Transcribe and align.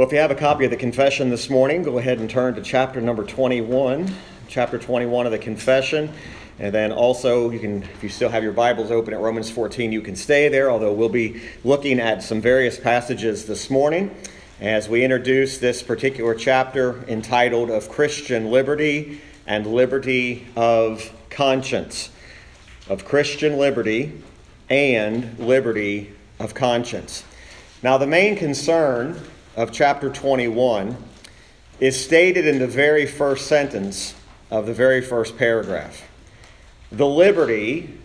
Well, 0.00 0.06
if 0.06 0.14
you 0.14 0.20
have 0.20 0.30
a 0.30 0.34
copy 0.34 0.64
of 0.64 0.70
the 0.70 0.78
confession 0.78 1.28
this 1.28 1.50
morning, 1.50 1.82
go 1.82 1.98
ahead 1.98 2.20
and 2.20 2.30
turn 2.30 2.54
to 2.54 2.62
chapter 2.62 3.02
number 3.02 3.22
21, 3.22 4.10
chapter 4.48 4.78
21 4.78 5.26
of 5.26 5.32
the 5.32 5.38
confession. 5.38 6.10
And 6.58 6.74
then 6.74 6.90
also, 6.90 7.50
you 7.50 7.58
can, 7.58 7.82
if 7.82 8.02
you 8.02 8.08
still 8.08 8.30
have 8.30 8.42
your 8.42 8.54
Bibles 8.54 8.90
open 8.90 9.12
at 9.12 9.20
Romans 9.20 9.50
14, 9.50 9.92
you 9.92 10.00
can 10.00 10.16
stay 10.16 10.48
there, 10.48 10.70
although 10.70 10.94
we'll 10.94 11.10
be 11.10 11.42
looking 11.64 12.00
at 12.00 12.22
some 12.22 12.40
various 12.40 12.80
passages 12.80 13.44
this 13.44 13.68
morning 13.68 14.16
as 14.58 14.88
we 14.88 15.04
introduce 15.04 15.58
this 15.58 15.82
particular 15.82 16.34
chapter 16.34 17.04
entitled 17.06 17.68
Of 17.68 17.90
Christian 17.90 18.50
Liberty 18.50 19.20
and 19.46 19.66
Liberty 19.66 20.46
of 20.56 21.12
Conscience. 21.28 22.08
Of 22.88 23.04
Christian 23.04 23.58
Liberty 23.58 24.22
and 24.70 25.38
Liberty 25.38 26.14
of 26.38 26.54
Conscience. 26.54 27.22
Now, 27.82 27.98
the 27.98 28.06
main 28.06 28.34
concern 28.36 29.20
of 29.56 29.72
chapter 29.72 30.08
21 30.10 30.96
is 31.80 32.02
stated 32.02 32.46
in 32.46 32.58
the 32.58 32.66
very 32.66 33.06
first 33.06 33.46
sentence 33.46 34.14
of 34.50 34.66
the 34.66 34.74
very 34.74 35.00
first 35.00 35.36
paragraph. 35.36 36.08
The 36.92 37.06
liberty 37.06 37.98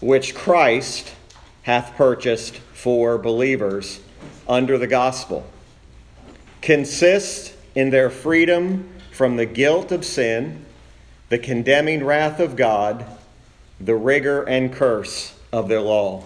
which 0.00 0.34
Christ 0.34 1.14
hath 1.62 1.94
purchased 1.96 2.56
for 2.72 3.18
believers 3.18 4.00
under 4.48 4.76
the 4.78 4.86
gospel 4.86 5.46
consists 6.60 7.56
in 7.74 7.90
their 7.90 8.10
freedom 8.10 8.88
from 9.12 9.36
the 9.36 9.46
guilt 9.46 9.92
of 9.92 10.04
sin, 10.04 10.64
the 11.28 11.38
condemning 11.38 12.04
wrath 12.04 12.40
of 12.40 12.56
God, 12.56 13.06
the 13.78 13.94
rigor 13.94 14.42
and 14.42 14.72
curse 14.72 15.34
of 15.52 15.68
their 15.68 15.80
law, 15.80 16.24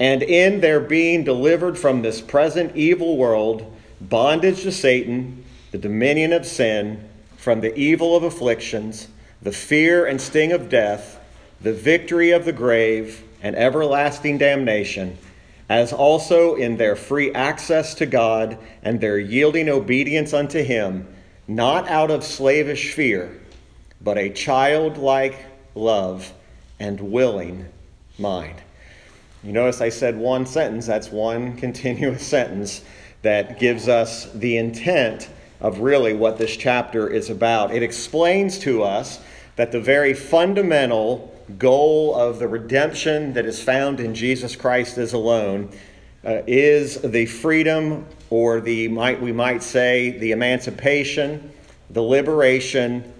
and 0.00 0.22
in 0.22 0.60
their 0.60 0.80
being 0.80 1.24
delivered 1.24 1.78
from 1.78 2.02
this 2.02 2.20
present 2.20 2.74
evil 2.74 3.16
world, 3.16 3.72
bondage 4.00 4.62
to 4.62 4.72
Satan, 4.72 5.44
the 5.70 5.78
dominion 5.78 6.32
of 6.32 6.46
sin, 6.46 7.08
from 7.36 7.60
the 7.60 7.76
evil 7.76 8.16
of 8.16 8.22
afflictions, 8.22 9.08
the 9.42 9.52
fear 9.52 10.06
and 10.06 10.20
sting 10.20 10.52
of 10.52 10.68
death 10.68 11.20
the 11.60 11.72
victory 11.72 12.30
of 12.30 12.44
the 12.44 12.52
grave 12.52 13.22
and 13.42 13.56
everlasting 13.56 14.38
damnation, 14.38 15.16
as 15.68 15.92
also 15.92 16.54
in 16.54 16.76
their 16.76 16.96
free 16.96 17.32
access 17.32 17.94
to 17.94 18.06
God 18.06 18.58
and 18.82 19.00
their 19.00 19.18
yielding 19.18 19.68
obedience 19.68 20.32
unto 20.32 20.62
Him, 20.62 21.08
not 21.48 21.88
out 21.88 22.10
of 22.10 22.24
slavish 22.24 22.92
fear, 22.92 23.40
but 24.00 24.18
a 24.18 24.30
childlike 24.30 25.44
love 25.74 26.32
and 26.78 27.00
willing 27.00 27.66
mind. 28.18 28.60
You 29.42 29.52
notice 29.52 29.80
I 29.80 29.88
said 29.88 30.16
one 30.16 30.46
sentence, 30.46 30.86
that's 30.86 31.10
one 31.10 31.56
continuous 31.56 32.26
sentence 32.26 32.82
that 33.26 33.58
gives 33.58 33.88
us 33.88 34.30
the 34.34 34.56
intent 34.56 35.28
of 35.60 35.80
really 35.80 36.14
what 36.14 36.38
this 36.38 36.56
chapter 36.56 37.08
is 37.08 37.28
about. 37.28 37.74
It 37.74 37.82
explains 37.82 38.56
to 38.60 38.84
us 38.84 39.18
that 39.56 39.72
the 39.72 39.80
very 39.80 40.14
fundamental 40.14 41.34
goal 41.58 42.14
of 42.14 42.38
the 42.38 42.46
redemption 42.46 43.32
that 43.32 43.44
is 43.44 43.60
found 43.60 43.98
in 43.98 44.14
Jesus 44.14 44.54
Christ 44.54 44.96
is 44.96 45.12
alone 45.12 45.70
uh, 46.24 46.42
is 46.46 47.00
the 47.02 47.26
freedom, 47.26 48.06
or 48.30 48.60
the 48.60 48.86
might 48.86 49.20
we 49.20 49.32
might 49.32 49.64
say 49.64 50.16
the 50.18 50.30
emancipation, 50.30 51.52
the 51.90 52.02
liberation 52.02 53.12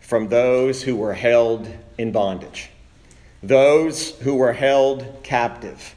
from 0.00 0.28
those 0.28 0.84
who 0.84 0.94
were 0.94 1.14
held 1.14 1.68
in 1.98 2.12
bondage, 2.12 2.70
those 3.42 4.12
who 4.20 4.36
were 4.36 4.52
held 4.52 5.04
captive. 5.24 5.96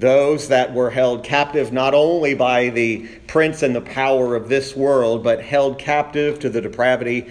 Those 0.00 0.48
that 0.48 0.72
were 0.72 0.88
held 0.88 1.24
captive 1.24 1.74
not 1.74 1.92
only 1.92 2.32
by 2.32 2.70
the 2.70 3.06
prince 3.26 3.62
and 3.62 3.76
the 3.76 3.82
power 3.82 4.34
of 4.34 4.48
this 4.48 4.74
world, 4.74 5.22
but 5.22 5.42
held 5.42 5.78
captive 5.78 6.38
to 6.38 6.48
the 6.48 6.62
depravity 6.62 7.30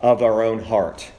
of 0.00 0.20
our 0.20 0.42
own 0.42 0.58
heart. 0.58 1.12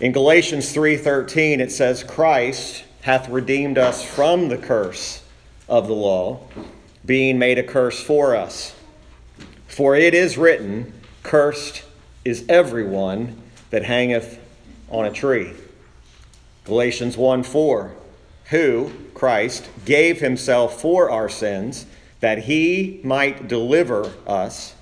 In 0.00 0.10
Galatians 0.10 0.74
3:13 0.74 1.60
it 1.60 1.70
says 1.70 2.02
Christ 2.02 2.82
hath 3.02 3.28
redeemed 3.28 3.78
us 3.78 4.02
from 4.02 4.48
the 4.48 4.58
curse 4.58 5.22
of 5.68 5.86
the 5.86 5.94
law, 5.94 6.40
being 7.06 7.38
made 7.38 7.56
a 7.56 7.62
curse 7.62 8.00
for 8.02 8.34
us. 8.34 8.74
For 9.68 9.94
it 9.94 10.12
is 10.12 10.36
written, 10.36 10.92
cursed 11.22 11.84
is 12.24 12.44
everyone 12.48 13.40
that 13.70 13.84
hangeth 13.84 14.40
on 14.90 15.04
a 15.04 15.12
tree. 15.12 15.52
Galatians 16.64 17.16
1 17.16 17.44
4, 17.44 17.92
who, 18.52 18.92
Christ, 19.12 19.68
gave 19.84 20.20
himself 20.20 20.80
for 20.80 21.10
our 21.10 21.28
sins, 21.28 21.86
that 22.20 22.44
he 22.44 23.00
might 23.02 23.48
deliver 23.48 24.12
us 24.26 24.74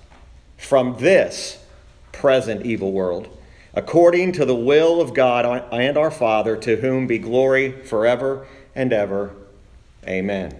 from 0.59 0.97
this 0.99 1.65
present 2.13 2.67
evil 2.67 2.93
world 2.93 3.35
according 3.75 4.33
to 4.33 4.45
the 4.45 4.55
will 4.55 5.01
of 5.01 5.15
God 5.15 5.65
and 5.73 5.97
our 5.97 6.11
Father, 6.11 6.57
to 6.57 6.77
whom 6.77 7.07
be 7.07 7.19
glory 7.19 7.71
forever 7.71 8.47
and 8.75 8.93
ever. 8.93 9.35
Amen. 10.07 10.57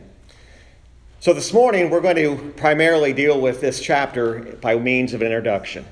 So, 1.21 1.33
this 1.33 1.53
morning 1.53 1.91
we're 1.91 2.01
going 2.01 2.17
to 2.17 2.53
primarily 2.57 3.13
deal 3.13 3.41
with 3.41 3.61
this 3.61 3.81
chapter 3.81 4.57
by 4.61 4.77
means 4.77 5.13
of 5.13 5.21
an 5.23 5.27
introduction. 5.27 5.85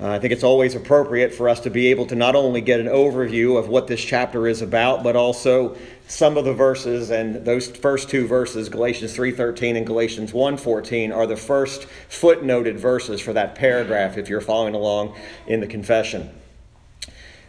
Uh, 0.00 0.12
I 0.12 0.18
think 0.18 0.32
it's 0.32 0.44
always 0.44 0.74
appropriate 0.74 1.34
for 1.34 1.46
us 1.50 1.60
to 1.60 1.70
be 1.70 1.88
able 1.88 2.06
to 2.06 2.14
not 2.14 2.34
only 2.34 2.62
get 2.62 2.80
an 2.80 2.86
overview 2.86 3.58
of 3.58 3.68
what 3.68 3.86
this 3.86 4.02
chapter 4.02 4.46
is 4.46 4.62
about, 4.62 5.02
but 5.02 5.14
also 5.14 5.76
some 6.08 6.38
of 6.38 6.46
the 6.46 6.54
verses 6.54 7.10
and 7.10 7.44
those 7.44 7.68
first 7.68 8.08
two 8.08 8.26
verses, 8.26 8.70
Galatians 8.70 9.14
3:13 9.14 9.76
and 9.76 9.86
Galatians 9.86 10.32
1:14 10.32 11.12
are 11.12 11.26
the 11.26 11.36
first 11.36 11.86
footnoted 12.08 12.76
verses 12.76 13.20
for 13.20 13.34
that 13.34 13.54
paragraph 13.54 14.16
if 14.16 14.30
you're 14.30 14.40
following 14.40 14.74
along 14.74 15.14
in 15.46 15.60
the 15.60 15.66
confession. 15.66 16.30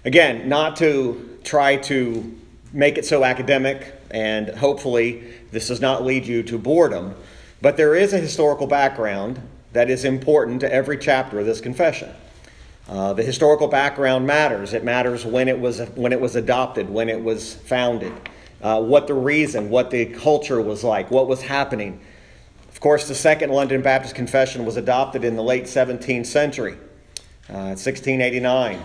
Again, 0.04 0.50
not 0.50 0.76
to 0.78 1.40
try 1.46 1.78
to 1.78 2.36
make 2.74 2.98
it 2.98 3.06
so 3.06 3.24
academic 3.24 3.94
and 4.10 4.50
hopefully 4.50 5.24
this 5.52 5.70
does 5.70 5.80
not 5.80 6.04
lead 6.04 6.26
you 6.26 6.44
to 6.44 6.58
boredom, 6.58 7.16
but 7.62 7.78
there 7.78 7.96
is 7.96 8.12
a 8.12 8.18
historical 8.18 8.68
background 8.68 9.40
that 9.72 9.90
is 9.90 10.04
important 10.04 10.60
to 10.60 10.74
every 10.74 10.98
chapter 10.98 11.40
of 11.40 11.46
this 11.46 11.62
confession. 11.62 12.10
Uh, 12.90 13.14
the 13.14 13.24
historical 13.24 13.68
background 13.68 14.25
matters. 14.25 14.74
It 14.74 14.84
matters 14.84 15.25
when 15.25 15.47
it 15.47 15.59
was 15.59 15.80
when 15.96 16.12
it 16.12 16.19
was 16.19 16.36
adopted, 16.36 16.90
when 16.90 17.09
it 17.09 17.24
was 17.24 17.53
founded, 17.53 18.14
uh, 18.62 18.81
what 18.81 19.08
the 19.08 19.14
reason, 19.14 19.69
what 19.69 19.92
the 19.92 20.06
culture 20.06 20.62
was 20.62 20.84
like, 20.84 21.12
what 21.12 21.28
was 21.28 21.41
happening. 21.44 22.02
Of 22.70 22.80
course, 22.80 23.08
the 23.08 23.16
Second 23.16 23.52
London 23.52 23.81
Baptist 23.81 24.16
Confession 24.16 24.66
was 24.66 24.78
adopted 24.78 25.24
in 25.24 25.36
the 25.36 25.44
late 25.44 25.66
17th 25.66 26.25
century, 26.25 26.74
uh, 27.50 27.78
1689. 27.78 28.81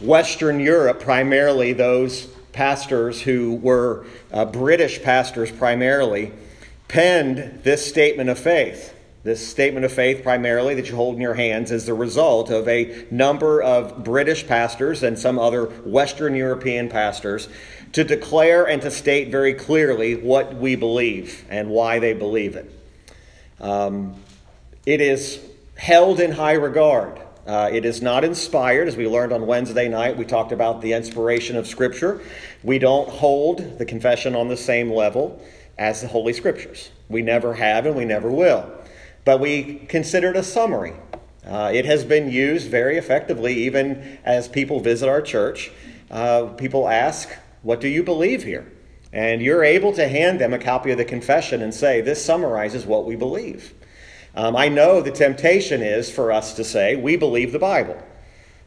Western 0.00 0.60
Europe, 0.60 1.00
primarily 1.00 1.72
those 1.72 2.26
pastors 2.52 3.22
who 3.22 3.54
were 3.54 4.04
uh, 4.32 4.44
British 4.44 5.02
pastors 5.02 5.50
primarily, 5.50 6.32
penned 6.88 7.60
this 7.62 7.86
statement 7.86 8.30
of 8.30 8.38
faith. 8.38 8.94
This 9.24 9.46
statement 9.46 9.84
of 9.84 9.92
faith, 9.92 10.22
primarily 10.22 10.76
that 10.76 10.88
you 10.88 10.94
hold 10.94 11.16
in 11.16 11.20
your 11.20 11.34
hands, 11.34 11.72
is 11.72 11.86
the 11.86 11.94
result 11.94 12.50
of 12.50 12.68
a 12.68 13.04
number 13.10 13.60
of 13.60 14.04
British 14.04 14.46
pastors 14.46 15.02
and 15.02 15.18
some 15.18 15.40
other 15.40 15.64
Western 15.64 16.36
European 16.36 16.88
pastors 16.88 17.48
to 17.92 18.04
declare 18.04 18.68
and 18.68 18.80
to 18.82 18.92
state 18.92 19.30
very 19.30 19.54
clearly 19.54 20.14
what 20.14 20.54
we 20.54 20.76
believe 20.76 21.44
and 21.50 21.68
why 21.68 21.98
they 21.98 22.12
believe 22.12 22.54
it. 22.54 22.72
Um, 23.60 24.14
it 24.86 25.00
is 25.00 25.40
held 25.76 26.20
in 26.20 26.30
high 26.30 26.52
regard. 26.52 27.20
Uh, 27.44 27.70
it 27.72 27.84
is 27.84 28.00
not 28.00 28.22
inspired, 28.22 28.86
as 28.86 28.96
we 28.96 29.08
learned 29.08 29.32
on 29.32 29.46
Wednesday 29.46 29.88
night. 29.88 30.16
We 30.16 30.26
talked 30.26 30.52
about 30.52 30.80
the 30.80 30.92
inspiration 30.92 31.56
of 31.56 31.66
Scripture. 31.66 32.20
We 32.62 32.78
don't 32.78 33.08
hold 33.08 33.78
the 33.78 33.84
confession 33.84 34.36
on 34.36 34.46
the 34.46 34.56
same 34.56 34.92
level 34.92 35.42
as 35.76 36.02
the 36.02 36.08
Holy 36.08 36.34
Scriptures. 36.34 36.90
We 37.08 37.22
never 37.22 37.54
have 37.54 37.84
and 37.84 37.96
we 37.96 38.04
never 38.04 38.30
will 38.30 38.77
but 39.28 39.40
we 39.40 39.74
considered 39.90 40.36
a 40.36 40.42
summary. 40.42 40.94
Uh, 41.46 41.70
it 41.74 41.84
has 41.84 42.02
been 42.02 42.30
used 42.30 42.70
very 42.70 42.96
effectively, 42.96 43.52
even 43.52 44.18
as 44.24 44.48
people 44.48 44.80
visit 44.80 45.06
our 45.06 45.20
church. 45.20 45.70
Uh, 46.10 46.46
people 46.56 46.88
ask, 46.88 47.28
What 47.60 47.78
do 47.78 47.88
you 47.88 48.02
believe 48.02 48.42
here? 48.42 48.72
And 49.12 49.42
you're 49.42 49.62
able 49.62 49.92
to 49.92 50.08
hand 50.08 50.40
them 50.40 50.54
a 50.54 50.58
copy 50.58 50.92
of 50.92 50.96
the 50.96 51.04
confession 51.04 51.60
and 51.60 51.74
say, 51.74 52.00
This 52.00 52.24
summarizes 52.24 52.86
what 52.86 53.04
we 53.04 53.16
believe. 53.16 53.74
Um, 54.34 54.56
I 54.56 54.70
know 54.70 55.02
the 55.02 55.10
temptation 55.10 55.82
is 55.82 56.10
for 56.10 56.32
us 56.32 56.54
to 56.54 56.64
say, 56.64 56.96
We 56.96 57.18
believe 57.18 57.52
the 57.52 57.58
Bible. 57.58 58.02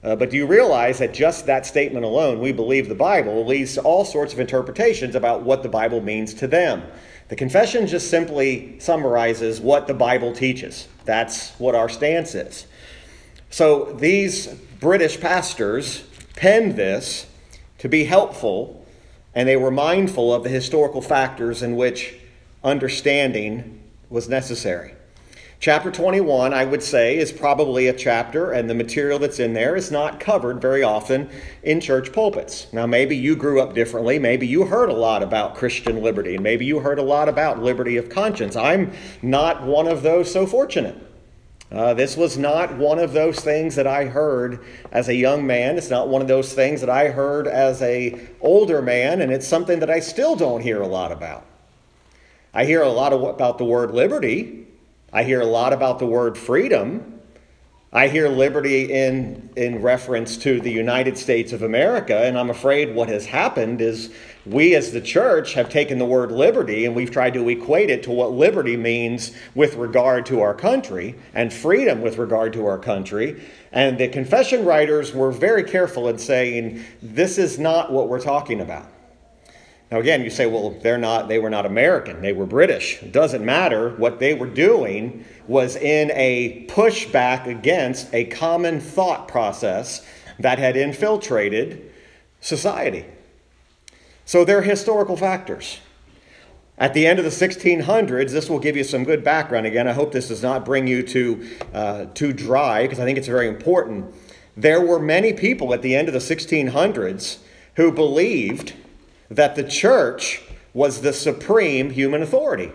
Uh, 0.03 0.15
but 0.15 0.31
do 0.31 0.37
you 0.37 0.47
realize 0.47 0.97
that 0.97 1.13
just 1.13 1.45
that 1.45 1.65
statement 1.65 2.03
alone, 2.03 2.39
we 2.39 2.51
believe 2.51 2.89
the 2.89 2.95
Bible, 2.95 3.45
leads 3.45 3.75
to 3.75 3.81
all 3.81 4.03
sorts 4.03 4.33
of 4.33 4.39
interpretations 4.39 5.13
about 5.13 5.43
what 5.43 5.61
the 5.61 5.69
Bible 5.69 6.01
means 6.01 6.33
to 6.35 6.47
them? 6.47 6.81
The 7.27 7.35
confession 7.35 7.85
just 7.85 8.09
simply 8.09 8.79
summarizes 8.79 9.61
what 9.61 9.87
the 9.87 9.93
Bible 9.93 10.33
teaches. 10.33 10.87
That's 11.05 11.51
what 11.59 11.75
our 11.75 11.87
stance 11.87 12.33
is. 12.33 12.65
So 13.51 13.93
these 13.93 14.47
British 14.79 15.19
pastors 15.19 16.03
penned 16.35 16.75
this 16.75 17.27
to 17.77 17.87
be 17.87 18.05
helpful, 18.05 18.85
and 19.35 19.47
they 19.47 19.55
were 19.55 19.71
mindful 19.71 20.33
of 20.33 20.43
the 20.43 20.49
historical 20.49 21.01
factors 21.01 21.61
in 21.61 21.75
which 21.75 22.15
understanding 22.63 23.81
was 24.09 24.27
necessary. 24.27 24.93
Chapter 25.61 25.91
21, 25.91 26.55
I 26.55 26.65
would 26.65 26.81
say, 26.81 27.19
is 27.19 27.31
probably 27.31 27.87
a 27.87 27.93
chapter, 27.93 28.51
and 28.51 28.67
the 28.67 28.73
material 28.73 29.19
that's 29.19 29.39
in 29.39 29.53
there 29.53 29.75
is 29.75 29.91
not 29.91 30.19
covered 30.19 30.59
very 30.59 30.81
often 30.81 31.29
in 31.61 31.79
church 31.79 32.11
pulpits. 32.11 32.65
Now, 32.73 32.87
maybe 32.87 33.15
you 33.15 33.35
grew 33.35 33.61
up 33.61 33.75
differently. 33.75 34.17
Maybe 34.17 34.47
you 34.47 34.65
heard 34.65 34.89
a 34.89 34.93
lot 34.93 35.21
about 35.21 35.53
Christian 35.53 36.01
liberty, 36.01 36.33
and 36.33 36.41
maybe 36.41 36.65
you 36.65 36.79
heard 36.79 36.97
a 36.97 37.03
lot 37.03 37.29
about 37.29 37.61
liberty 37.61 37.97
of 37.97 38.09
conscience. 38.09 38.55
I'm 38.55 38.91
not 39.21 39.61
one 39.61 39.87
of 39.87 40.01
those 40.01 40.33
so 40.33 40.47
fortunate. 40.47 40.97
Uh, 41.71 41.93
this 41.93 42.17
was 42.17 42.39
not 42.39 42.75
one 42.75 42.97
of 42.97 43.13
those 43.13 43.39
things 43.39 43.75
that 43.75 43.85
I 43.85 44.05
heard 44.05 44.65
as 44.91 45.09
a 45.09 45.15
young 45.15 45.45
man. 45.45 45.77
It's 45.77 45.91
not 45.91 46.09
one 46.09 46.23
of 46.23 46.27
those 46.27 46.53
things 46.53 46.81
that 46.81 46.89
I 46.89 47.09
heard 47.09 47.45
as 47.45 47.83
a 47.83 48.19
older 48.41 48.81
man, 48.81 49.21
and 49.21 49.31
it's 49.31 49.47
something 49.47 49.79
that 49.81 49.91
I 49.91 49.99
still 49.99 50.35
don't 50.35 50.61
hear 50.61 50.81
a 50.81 50.87
lot 50.87 51.11
about. 51.11 51.45
I 52.51 52.65
hear 52.65 52.81
a 52.81 52.89
lot 52.89 53.13
of, 53.13 53.21
about 53.21 53.59
the 53.59 53.65
word 53.65 53.91
liberty, 53.91 54.60
I 55.13 55.23
hear 55.23 55.41
a 55.41 55.45
lot 55.45 55.73
about 55.73 55.99
the 55.99 56.05
word 56.05 56.37
freedom. 56.37 57.19
I 57.93 58.07
hear 58.07 58.29
liberty 58.29 58.89
in, 58.89 59.49
in 59.57 59.81
reference 59.81 60.37
to 60.37 60.61
the 60.61 60.71
United 60.71 61.17
States 61.17 61.51
of 61.51 61.61
America, 61.61 62.17
and 62.17 62.37
I'm 62.37 62.49
afraid 62.49 62.95
what 62.95 63.09
has 63.09 63.25
happened 63.25 63.81
is 63.81 64.13
we 64.45 64.75
as 64.75 64.93
the 64.93 65.01
church 65.01 65.55
have 65.55 65.67
taken 65.67 65.99
the 65.99 66.05
word 66.05 66.31
liberty 66.31 66.85
and 66.85 66.95
we've 66.95 67.11
tried 67.11 67.33
to 67.33 67.49
equate 67.49 67.89
it 67.89 68.03
to 68.03 68.11
what 68.11 68.31
liberty 68.31 68.77
means 68.77 69.33
with 69.53 69.75
regard 69.75 70.25
to 70.27 70.39
our 70.39 70.53
country 70.53 71.15
and 71.33 71.51
freedom 71.51 72.01
with 72.01 72.17
regard 72.17 72.53
to 72.53 72.65
our 72.65 72.79
country. 72.79 73.43
And 73.73 73.97
the 73.97 74.07
confession 74.07 74.63
writers 74.63 75.13
were 75.13 75.31
very 75.31 75.65
careful 75.65 76.07
in 76.07 76.17
saying, 76.17 76.85
this 77.01 77.37
is 77.37 77.59
not 77.59 77.91
what 77.91 78.07
we're 78.07 78.21
talking 78.21 78.61
about. 78.61 78.87
Now, 79.91 79.99
again, 79.99 80.23
you 80.23 80.29
say, 80.29 80.45
well, 80.45 80.69
they're 80.81 80.97
not, 80.97 81.27
they 81.27 81.37
were 81.37 81.49
not 81.49 81.65
American, 81.65 82.21
they 82.21 82.31
were 82.31 82.45
British. 82.45 83.03
It 83.03 83.11
doesn't 83.11 83.43
matter. 83.43 83.89
What 83.97 84.19
they 84.19 84.33
were 84.33 84.47
doing 84.47 85.25
was 85.47 85.75
in 85.75 86.11
a 86.11 86.65
pushback 86.69 87.45
against 87.45 88.13
a 88.13 88.23
common 88.25 88.79
thought 88.79 89.27
process 89.27 90.05
that 90.39 90.59
had 90.59 90.77
infiltrated 90.77 91.91
society. 92.39 93.05
So 94.23 94.45
they're 94.45 94.61
historical 94.61 95.17
factors. 95.17 95.79
At 96.77 96.93
the 96.93 97.05
end 97.05 97.19
of 97.19 97.25
the 97.25 97.31
1600s, 97.31 98.31
this 98.31 98.49
will 98.49 98.59
give 98.59 98.77
you 98.77 98.85
some 98.85 99.03
good 99.03 99.25
background. 99.25 99.65
Again, 99.65 99.89
I 99.89 99.91
hope 99.91 100.13
this 100.13 100.29
does 100.29 100.41
not 100.41 100.63
bring 100.63 100.87
you 100.87 101.03
to 101.03 101.49
uh, 101.73 102.05
too 102.13 102.31
dry 102.31 102.83
because 102.83 102.99
I 102.99 103.03
think 103.03 103.17
it's 103.17 103.27
very 103.27 103.49
important. 103.49 104.15
There 104.55 104.79
were 104.79 104.99
many 104.99 105.33
people 105.33 105.73
at 105.73 105.81
the 105.81 105.95
end 105.95 106.07
of 106.07 106.13
the 106.13 106.19
1600s 106.19 107.39
who 107.75 107.91
believed 107.91 108.73
that 109.31 109.55
the 109.55 109.63
church 109.63 110.41
was 110.73 111.01
the 111.01 111.13
supreme 111.13 111.89
human 111.89 112.21
authority. 112.21 112.71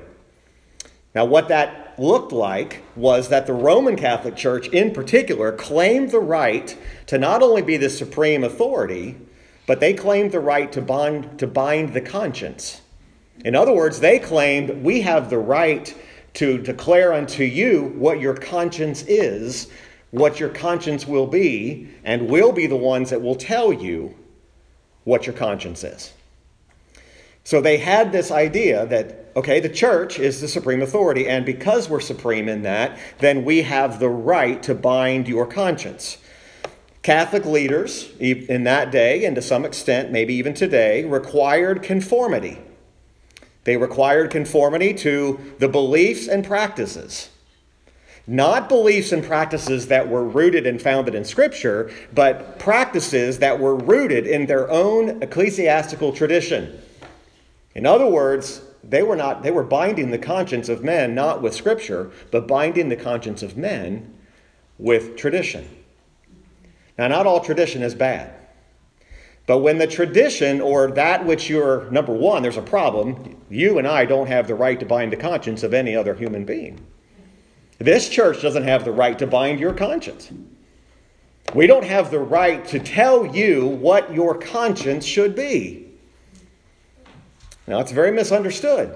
Now, 1.14 1.24
what 1.24 1.48
that 1.48 1.98
looked 1.98 2.32
like 2.32 2.82
was 2.94 3.28
that 3.28 3.46
the 3.46 3.52
Roman 3.52 3.96
Catholic 3.96 4.36
Church, 4.36 4.68
in 4.68 4.92
particular, 4.92 5.52
claimed 5.52 6.10
the 6.10 6.18
right 6.20 6.76
to 7.06 7.18
not 7.18 7.42
only 7.42 7.62
be 7.62 7.76
the 7.76 7.88
supreme 7.88 8.44
authority, 8.44 9.16
but 9.66 9.80
they 9.80 9.94
claimed 9.94 10.32
the 10.32 10.40
right 10.40 10.70
to 10.72 10.82
bind, 10.82 11.38
to 11.38 11.46
bind 11.46 11.94
the 11.94 12.00
conscience. 12.00 12.80
In 13.44 13.54
other 13.54 13.72
words, 13.72 14.00
they 14.00 14.18
claimed 14.18 14.82
we 14.82 15.02
have 15.02 15.30
the 15.30 15.38
right 15.38 15.94
to 16.34 16.58
declare 16.58 17.12
unto 17.12 17.44
you 17.44 17.94
what 17.96 18.20
your 18.20 18.34
conscience 18.34 19.02
is, 19.02 19.68
what 20.10 20.38
your 20.38 20.50
conscience 20.50 21.06
will 21.06 21.26
be, 21.26 21.88
and 22.04 22.28
we'll 22.28 22.52
be 22.52 22.66
the 22.66 22.76
ones 22.76 23.10
that 23.10 23.20
will 23.20 23.34
tell 23.34 23.72
you 23.72 24.14
what 25.04 25.26
your 25.26 25.34
conscience 25.34 25.82
is. 25.82 26.12
So 27.46 27.60
they 27.60 27.76
had 27.76 28.10
this 28.10 28.32
idea 28.32 28.86
that, 28.86 29.30
okay, 29.36 29.60
the 29.60 29.68
church 29.68 30.18
is 30.18 30.40
the 30.40 30.48
supreme 30.48 30.82
authority, 30.82 31.28
and 31.28 31.46
because 31.46 31.88
we're 31.88 32.00
supreme 32.00 32.48
in 32.48 32.62
that, 32.62 32.98
then 33.20 33.44
we 33.44 33.62
have 33.62 34.00
the 34.00 34.08
right 34.08 34.60
to 34.64 34.74
bind 34.74 35.28
your 35.28 35.46
conscience. 35.46 36.18
Catholic 37.04 37.44
leaders 37.44 38.10
in 38.18 38.64
that 38.64 38.90
day, 38.90 39.24
and 39.24 39.36
to 39.36 39.42
some 39.42 39.64
extent, 39.64 40.10
maybe 40.10 40.34
even 40.34 40.54
today, 40.54 41.04
required 41.04 41.84
conformity. 41.84 42.58
They 43.62 43.76
required 43.76 44.32
conformity 44.32 44.92
to 44.94 45.38
the 45.60 45.68
beliefs 45.68 46.26
and 46.26 46.44
practices. 46.44 47.30
Not 48.26 48.68
beliefs 48.68 49.12
and 49.12 49.22
practices 49.22 49.86
that 49.86 50.08
were 50.08 50.24
rooted 50.24 50.66
and 50.66 50.82
founded 50.82 51.14
in 51.14 51.24
Scripture, 51.24 51.92
but 52.12 52.58
practices 52.58 53.38
that 53.38 53.60
were 53.60 53.76
rooted 53.76 54.26
in 54.26 54.46
their 54.46 54.68
own 54.68 55.22
ecclesiastical 55.22 56.12
tradition. 56.12 56.82
In 57.76 57.84
other 57.84 58.06
words, 58.06 58.62
they 58.82 59.02
were 59.02 59.16
not 59.16 59.42
they 59.42 59.50
were 59.50 59.62
binding 59.62 60.10
the 60.10 60.16
conscience 60.16 60.70
of 60.70 60.82
men 60.82 61.14
not 61.14 61.42
with 61.42 61.54
scripture, 61.54 62.10
but 62.30 62.48
binding 62.48 62.88
the 62.88 62.96
conscience 62.96 63.42
of 63.42 63.58
men 63.58 64.14
with 64.78 65.14
tradition. 65.14 65.68
Now 66.96 67.08
not 67.08 67.26
all 67.26 67.40
tradition 67.40 67.82
is 67.82 67.94
bad. 67.94 68.32
But 69.46 69.58
when 69.58 69.76
the 69.76 69.86
tradition 69.86 70.62
or 70.62 70.90
that 70.92 71.26
which 71.26 71.50
you're 71.50 71.90
number 71.90 72.14
1, 72.14 72.42
there's 72.42 72.56
a 72.56 72.62
problem. 72.62 73.36
You 73.50 73.78
and 73.78 73.86
I 73.86 74.06
don't 74.06 74.26
have 74.26 74.48
the 74.48 74.54
right 74.54 74.80
to 74.80 74.86
bind 74.86 75.12
the 75.12 75.16
conscience 75.18 75.62
of 75.62 75.74
any 75.74 75.94
other 75.94 76.14
human 76.14 76.46
being. 76.46 76.80
This 77.76 78.08
church 78.08 78.40
doesn't 78.40 78.64
have 78.64 78.86
the 78.86 78.90
right 78.90 79.18
to 79.18 79.26
bind 79.26 79.60
your 79.60 79.74
conscience. 79.74 80.32
We 81.54 81.66
don't 81.66 81.84
have 81.84 82.10
the 82.10 82.20
right 82.20 82.66
to 82.68 82.78
tell 82.78 83.26
you 83.36 83.66
what 83.66 84.14
your 84.14 84.38
conscience 84.38 85.04
should 85.04 85.36
be. 85.36 85.85
Now, 87.66 87.80
it's 87.80 87.92
very 87.92 88.12
misunderstood 88.12 88.94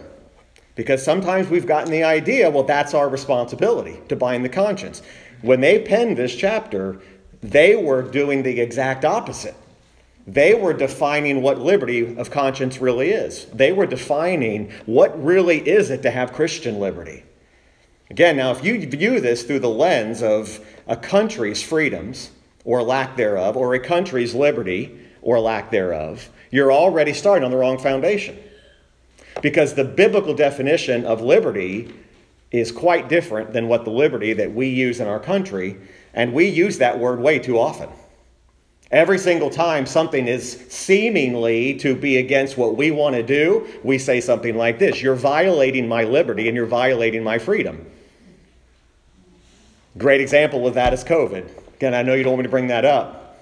because 0.76 1.02
sometimes 1.02 1.48
we've 1.48 1.66
gotten 1.66 1.90
the 1.90 2.04
idea, 2.04 2.50
well, 2.50 2.62
that's 2.62 2.94
our 2.94 3.08
responsibility 3.08 3.98
to 4.08 4.16
bind 4.16 4.44
the 4.44 4.48
conscience. 4.48 5.02
When 5.42 5.60
they 5.60 5.80
penned 5.80 6.16
this 6.16 6.34
chapter, 6.34 7.00
they 7.42 7.74
were 7.74 8.02
doing 8.02 8.42
the 8.42 8.60
exact 8.60 9.04
opposite. 9.04 9.56
They 10.26 10.54
were 10.54 10.72
defining 10.72 11.42
what 11.42 11.58
liberty 11.58 12.16
of 12.16 12.30
conscience 12.30 12.80
really 12.80 13.10
is. 13.10 13.46
They 13.46 13.72
were 13.72 13.86
defining 13.86 14.70
what 14.86 15.22
really 15.22 15.58
is 15.58 15.90
it 15.90 16.02
to 16.02 16.10
have 16.10 16.32
Christian 16.32 16.78
liberty. 16.78 17.24
Again, 18.10 18.36
now, 18.36 18.50
if 18.50 18.62
you 18.64 18.86
view 18.86 19.20
this 19.20 19.42
through 19.42 19.60
the 19.60 19.68
lens 19.68 20.22
of 20.22 20.60
a 20.86 20.96
country's 20.96 21.62
freedoms 21.62 22.30
or 22.64 22.82
lack 22.82 23.16
thereof, 23.16 23.56
or 23.56 23.74
a 23.74 23.80
country's 23.80 24.34
liberty 24.34 24.98
or 25.22 25.40
lack 25.40 25.70
thereof, 25.70 26.28
you're 26.50 26.72
already 26.72 27.12
starting 27.12 27.44
on 27.44 27.50
the 27.50 27.56
wrong 27.56 27.78
foundation. 27.78 28.36
Because 29.42 29.74
the 29.74 29.84
biblical 29.84 30.34
definition 30.34 31.04
of 31.04 31.22
liberty 31.22 31.92
is 32.50 32.72
quite 32.72 33.08
different 33.08 33.52
than 33.52 33.68
what 33.68 33.84
the 33.84 33.90
liberty 33.90 34.32
that 34.32 34.52
we 34.52 34.68
use 34.68 35.00
in 35.00 35.06
our 35.06 35.20
country, 35.20 35.76
and 36.12 36.32
we 36.32 36.46
use 36.46 36.78
that 36.78 36.98
word 36.98 37.20
way 37.20 37.38
too 37.38 37.58
often. 37.58 37.88
Every 38.90 39.18
single 39.18 39.50
time 39.50 39.86
something 39.86 40.26
is 40.26 40.66
seemingly 40.68 41.74
to 41.74 41.94
be 41.94 42.16
against 42.16 42.58
what 42.58 42.76
we 42.76 42.90
want 42.90 43.14
to 43.14 43.22
do, 43.22 43.68
we 43.84 43.98
say 43.98 44.20
something 44.20 44.56
like 44.56 44.80
this 44.80 45.00
You're 45.00 45.14
violating 45.14 45.86
my 45.86 46.02
liberty 46.02 46.48
and 46.48 46.56
you're 46.56 46.66
violating 46.66 47.22
my 47.22 47.38
freedom. 47.38 47.86
Great 49.96 50.20
example 50.20 50.66
of 50.66 50.74
that 50.74 50.92
is 50.92 51.04
COVID. 51.04 51.48
Again, 51.74 51.94
I 51.94 52.02
know 52.02 52.14
you 52.14 52.24
don't 52.24 52.32
want 52.32 52.40
me 52.40 52.44
to 52.44 52.50
bring 52.50 52.66
that 52.68 52.84
up, 52.84 53.40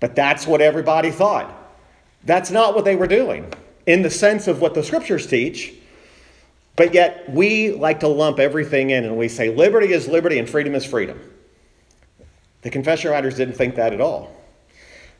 but 0.00 0.14
that's 0.14 0.46
what 0.46 0.60
everybody 0.60 1.10
thought. 1.10 1.50
That's 2.24 2.50
not 2.50 2.74
what 2.74 2.84
they 2.84 2.94
were 2.94 3.06
doing 3.06 3.50
in 3.86 4.02
the 4.02 4.10
sense 4.10 4.46
of 4.46 4.60
what 4.60 4.74
the 4.74 4.82
scriptures 4.82 5.26
teach, 5.26 5.74
but 6.76 6.94
yet 6.94 7.28
we 7.30 7.72
like 7.72 8.00
to 8.00 8.08
lump 8.08 8.38
everything 8.38 8.90
in 8.90 9.04
and 9.04 9.16
we 9.16 9.28
say 9.28 9.54
liberty 9.54 9.92
is 9.92 10.08
liberty 10.08 10.38
and 10.38 10.48
freedom 10.48 10.74
is 10.74 10.84
freedom. 10.84 11.20
The 12.62 12.70
confession 12.70 13.10
writers 13.10 13.36
didn't 13.36 13.54
think 13.54 13.74
that 13.76 13.92
at 13.92 14.00
all. 14.00 14.30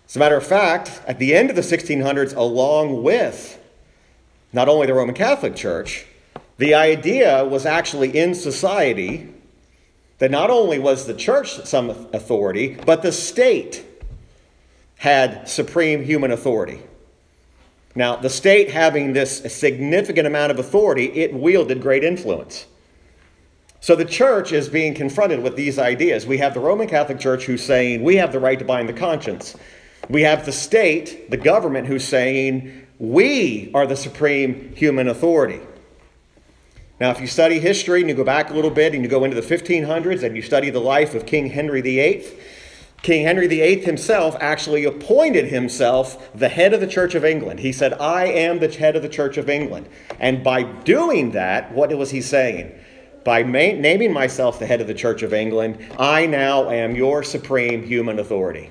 As 0.07 0.17
a 0.17 0.19
matter 0.19 0.37
of 0.37 0.47
fact, 0.47 1.01
at 1.07 1.19
the 1.19 1.35
end 1.35 1.51
of 1.51 1.57
the 1.57 1.63
1600s, 1.63 2.35
along 2.35 3.03
with 3.03 3.59
not 4.53 4.69
only 4.69 4.87
the 4.87 4.95
Roman 4.95 5.15
Catholic 5.15 5.55
Church, 5.55 6.05
the 6.59 6.75
idea 6.75 7.45
was 7.45 7.65
actually 7.65 8.17
in 8.19 8.35
society 8.35 9.33
that 10.19 10.31
not 10.31 10.51
only 10.51 10.79
was 10.79 11.07
the 11.07 11.15
church 11.15 11.65
some 11.65 11.91
authority, 12.13 12.77
but 12.85 13.03
the 13.03 13.13
state 13.13 13.85
had 14.97 15.49
supreme 15.49 16.05
human 16.05 16.31
authority. 16.31 16.81
Now, 17.95 18.17
the 18.17 18.31
state 18.31 18.71
having 18.71 19.13
this 19.13 19.39
significant 19.53 20.27
amount 20.27 20.53
of 20.53 20.59
authority, 20.59 21.07
it 21.07 21.35
wielded 21.35 21.83
great 21.83 22.05
influence. 22.05 22.67
So 23.81 23.97
the 23.97 24.05
church 24.05 24.53
is 24.53 24.69
being 24.69 24.95
confronted 24.95 25.43
with 25.43 25.57
these 25.57 25.79
ideas. 25.79 26.27
We 26.27 26.39
have 26.39 26.55
the 26.55 26.61
Roman 26.61 26.87
Catholic 26.87 27.19
Church 27.19 27.45
who's 27.45 27.63
saying 27.63 28.05
we 28.05 28.17
have 28.17 28.31
the 28.31 28.39
right 28.39 28.59
to 28.59 28.65
bind 28.65 28.89
the 28.89 28.93
conscience. 28.93 29.57
We 30.09 30.23
have 30.23 30.45
the 30.45 30.53
state, 30.53 31.31
the 31.31 31.37
government, 31.37 31.87
who's 31.87 32.05
saying 32.05 32.87
we 32.99 33.71
are 33.75 33.87
the 33.87 33.97
supreme 33.97 34.75
human 34.77 35.09
authority. 35.09 35.61
Now, 37.01 37.11
if 37.11 37.21
you 37.21 37.27
study 37.27 37.59
history 37.59 38.01
and 38.01 38.11
you 38.11 38.15
go 38.15 38.25
back 38.25 38.51
a 38.51 38.55
little 38.55 38.71
bit 38.71 38.95
and 38.95 39.03
you 39.03 39.09
go 39.09 39.25
into 39.25 39.41
the 39.41 39.57
1500s 39.57 40.23
and 40.23 40.37
you 40.37 40.43
study 40.43 40.69
the 40.69 40.81
life 40.81 41.15
of 41.15 41.25
King 41.25 41.47
Henry 41.47 41.81
VIII, 41.81 42.27
King 43.03 43.25
Henry 43.25 43.47
VIII 43.47 43.81
himself 43.81 44.37
actually 44.41 44.85
appointed 44.85 45.47
himself 45.47 46.31
the 46.35 46.49
head 46.49 46.75
of 46.75 46.81
the 46.81 46.87
Church 46.87 47.15
of 47.15 47.25
England. 47.25 47.61
He 47.61 47.73
said, 47.73 47.95
I 47.95 48.27
am 48.27 48.59
the 48.59 48.69
head 48.69 48.95
of 48.95 49.03
the 49.03 49.09
Church 49.09 49.39
of 49.39 49.49
England. 49.49 49.89
And 50.19 50.45
by 50.45 50.65
doing 50.65 51.31
that, 51.33 51.73
what 51.73 51.97
was 51.97 52.11
he 52.11 52.21
saying? 52.21 52.73
by 53.25 53.43
ma- 53.43 53.73
naming 53.73 54.13
myself 54.13 54.59
the 54.59 54.67
head 54.67 54.81
of 54.81 54.87
the 54.87 54.95
Church 54.95 55.23
of 55.23 55.33
England, 55.33 55.79
I 55.99 56.27
now 56.27 56.71
am 56.71 56.97
your 56.97 57.23
supreme 57.23 57.83
human 57.83 58.19
authority. 58.19 58.71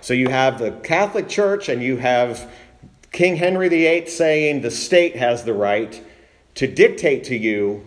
So 0.00 0.14
you 0.14 0.28
have 0.28 0.58
the 0.58 0.72
Catholic 0.72 1.28
Church 1.28 1.68
and 1.68 1.82
you 1.82 1.96
have 1.96 2.50
King 3.12 3.36
Henry 3.36 3.68
VIII 3.68 4.06
saying 4.06 4.60
the 4.60 4.70
state 4.70 5.16
has 5.16 5.44
the 5.44 5.54
right 5.54 6.02
to 6.54 6.66
dictate 6.66 7.24
to 7.24 7.36
you 7.36 7.84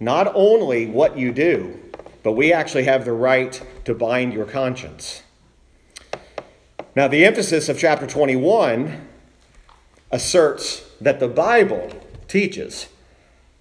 not 0.00 0.30
only 0.34 0.86
what 0.86 1.16
you 1.16 1.32
do, 1.32 1.78
but 2.22 2.32
we 2.32 2.52
actually 2.52 2.84
have 2.84 3.04
the 3.04 3.12
right 3.12 3.62
to 3.84 3.94
bind 3.94 4.32
your 4.32 4.46
conscience. 4.46 5.22
Now, 6.94 7.08
the 7.08 7.24
emphasis 7.24 7.68
of 7.68 7.78
chapter 7.78 8.06
21 8.06 9.08
asserts 10.10 10.84
that 11.00 11.20
the 11.20 11.28
Bible 11.28 11.90
teaches 12.28 12.88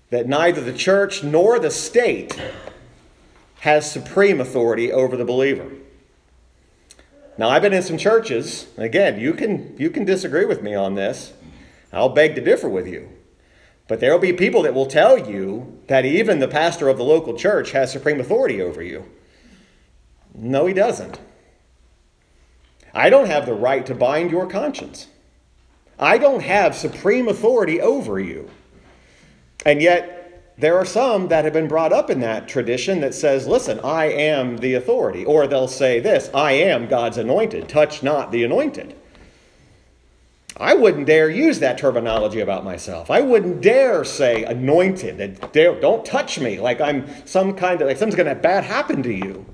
that 0.10 0.28
neither 0.28 0.62
the 0.62 0.74
church 0.74 1.24
nor 1.24 1.58
the 1.58 1.72
state 1.72 2.40
has 3.62 3.90
supreme 3.90 4.42
authority 4.42 4.92
over 4.92 5.16
the 5.16 5.24
believer. 5.24 5.72
Now, 7.38 7.50
I've 7.50 7.62
been 7.62 7.74
in 7.74 7.82
some 7.82 7.98
churches, 7.98 8.68
again, 8.78 9.20
you 9.20 9.34
can, 9.34 9.76
you 9.78 9.90
can 9.90 10.04
disagree 10.04 10.46
with 10.46 10.62
me 10.62 10.76
on 10.76 10.96
this. 10.96 11.34
I'll 11.94 12.10
beg 12.10 12.36
to 12.36 12.42
differ 12.42 12.68
with 12.68 12.88
you. 12.88 13.10
But 13.92 14.00
there 14.00 14.14
will 14.14 14.20
be 14.20 14.32
people 14.32 14.62
that 14.62 14.74
will 14.74 14.86
tell 14.86 15.18
you 15.18 15.82
that 15.88 16.06
even 16.06 16.40
the 16.40 16.48
pastor 16.48 16.88
of 16.88 16.96
the 16.96 17.04
local 17.04 17.34
church 17.34 17.72
has 17.72 17.92
supreme 17.92 18.22
authority 18.22 18.62
over 18.62 18.82
you. 18.82 19.04
No, 20.34 20.66
he 20.66 20.74
doesn't. 20.74 21.20
I 22.94 23.10
don't 23.10 23.28
have 23.28 23.46
the 23.46 23.54
right 23.54 23.86
to 23.86 23.94
bind 23.94 24.32
your 24.32 24.48
conscience. 24.48 25.08
I 26.00 26.18
don't 26.18 26.42
have 26.42 26.74
supreme 26.74 27.28
authority 27.28 27.82
over 27.82 28.18
you. 28.18 28.50
And 29.66 29.82
yet, 29.82 30.54
there 30.58 30.78
are 30.78 30.86
some 30.86 31.28
that 31.28 31.44
have 31.44 31.52
been 31.52 31.68
brought 31.68 31.92
up 31.92 32.10
in 32.10 32.22
that 32.22 32.48
tradition 32.48 33.02
that 33.02 33.14
says, 33.14 33.46
listen, 33.46 33.82
I 33.82 34.06
am 34.06 34.56
the 34.56 34.76
authority. 34.76 35.26
Or 35.26 35.48
they'll 35.48 35.68
say 35.68 36.00
this 36.00 36.30
I 36.34 36.54
am 36.54 36.88
God's 36.88 37.18
anointed. 37.18 37.68
Touch 37.68 38.02
not 38.02 38.32
the 38.32 38.46
anointed. 38.46 38.96
I 40.62 40.76
wouldn't 40.76 41.08
dare 41.08 41.30
use 41.30 41.60
that 41.60 41.78
terminology 41.78 42.40
about 42.40 42.64
myself. 42.64 43.10
I 43.10 43.22
wouldn't 43.22 43.62
dare 43.62 44.04
say 44.04 44.44
anointed. 44.44 45.40
Don't 45.52 46.06
touch 46.06 46.40
me 46.40 46.60
like 46.60 46.80
I'm 46.80 47.08
some 47.26 47.56
kind 47.56 47.82
of, 47.82 47.88
like 47.88 47.98
something's 47.98 48.16
going 48.16 48.34
to 48.34 48.42
bad 48.42 48.64
happen 48.64 49.02
to 49.04 49.14
you. 49.14 49.46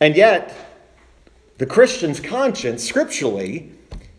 And 0.00 0.16
yet, 0.16 0.54
the 1.58 1.66
Christian's 1.66 2.18
conscience, 2.20 2.82
scripturally, 2.82 3.70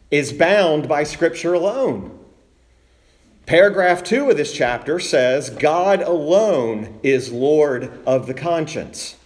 is 0.10 0.32
bound 0.32 0.88
by 0.88 1.04
Scripture 1.04 1.54
alone. 1.54 2.18
Paragraph 3.46 4.04
2 4.04 4.30
of 4.30 4.38
this 4.38 4.54
chapter 4.54 5.00
says, 5.00 5.50
God 5.50 6.02
alone 6.02 7.00
is 7.04 7.32
Lord 7.32 7.92
of 8.06 8.28
the 8.28 8.34
conscience. 8.34 9.18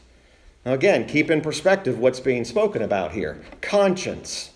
Now, 0.65 0.73
again, 0.73 1.05
keep 1.05 1.29
in 1.29 1.41
perspective 1.41 1.99
what's 1.99 2.19
being 2.19 2.45
spoken 2.45 2.81
about 2.81 3.11
here 3.11 3.43
conscience. 3.61 4.51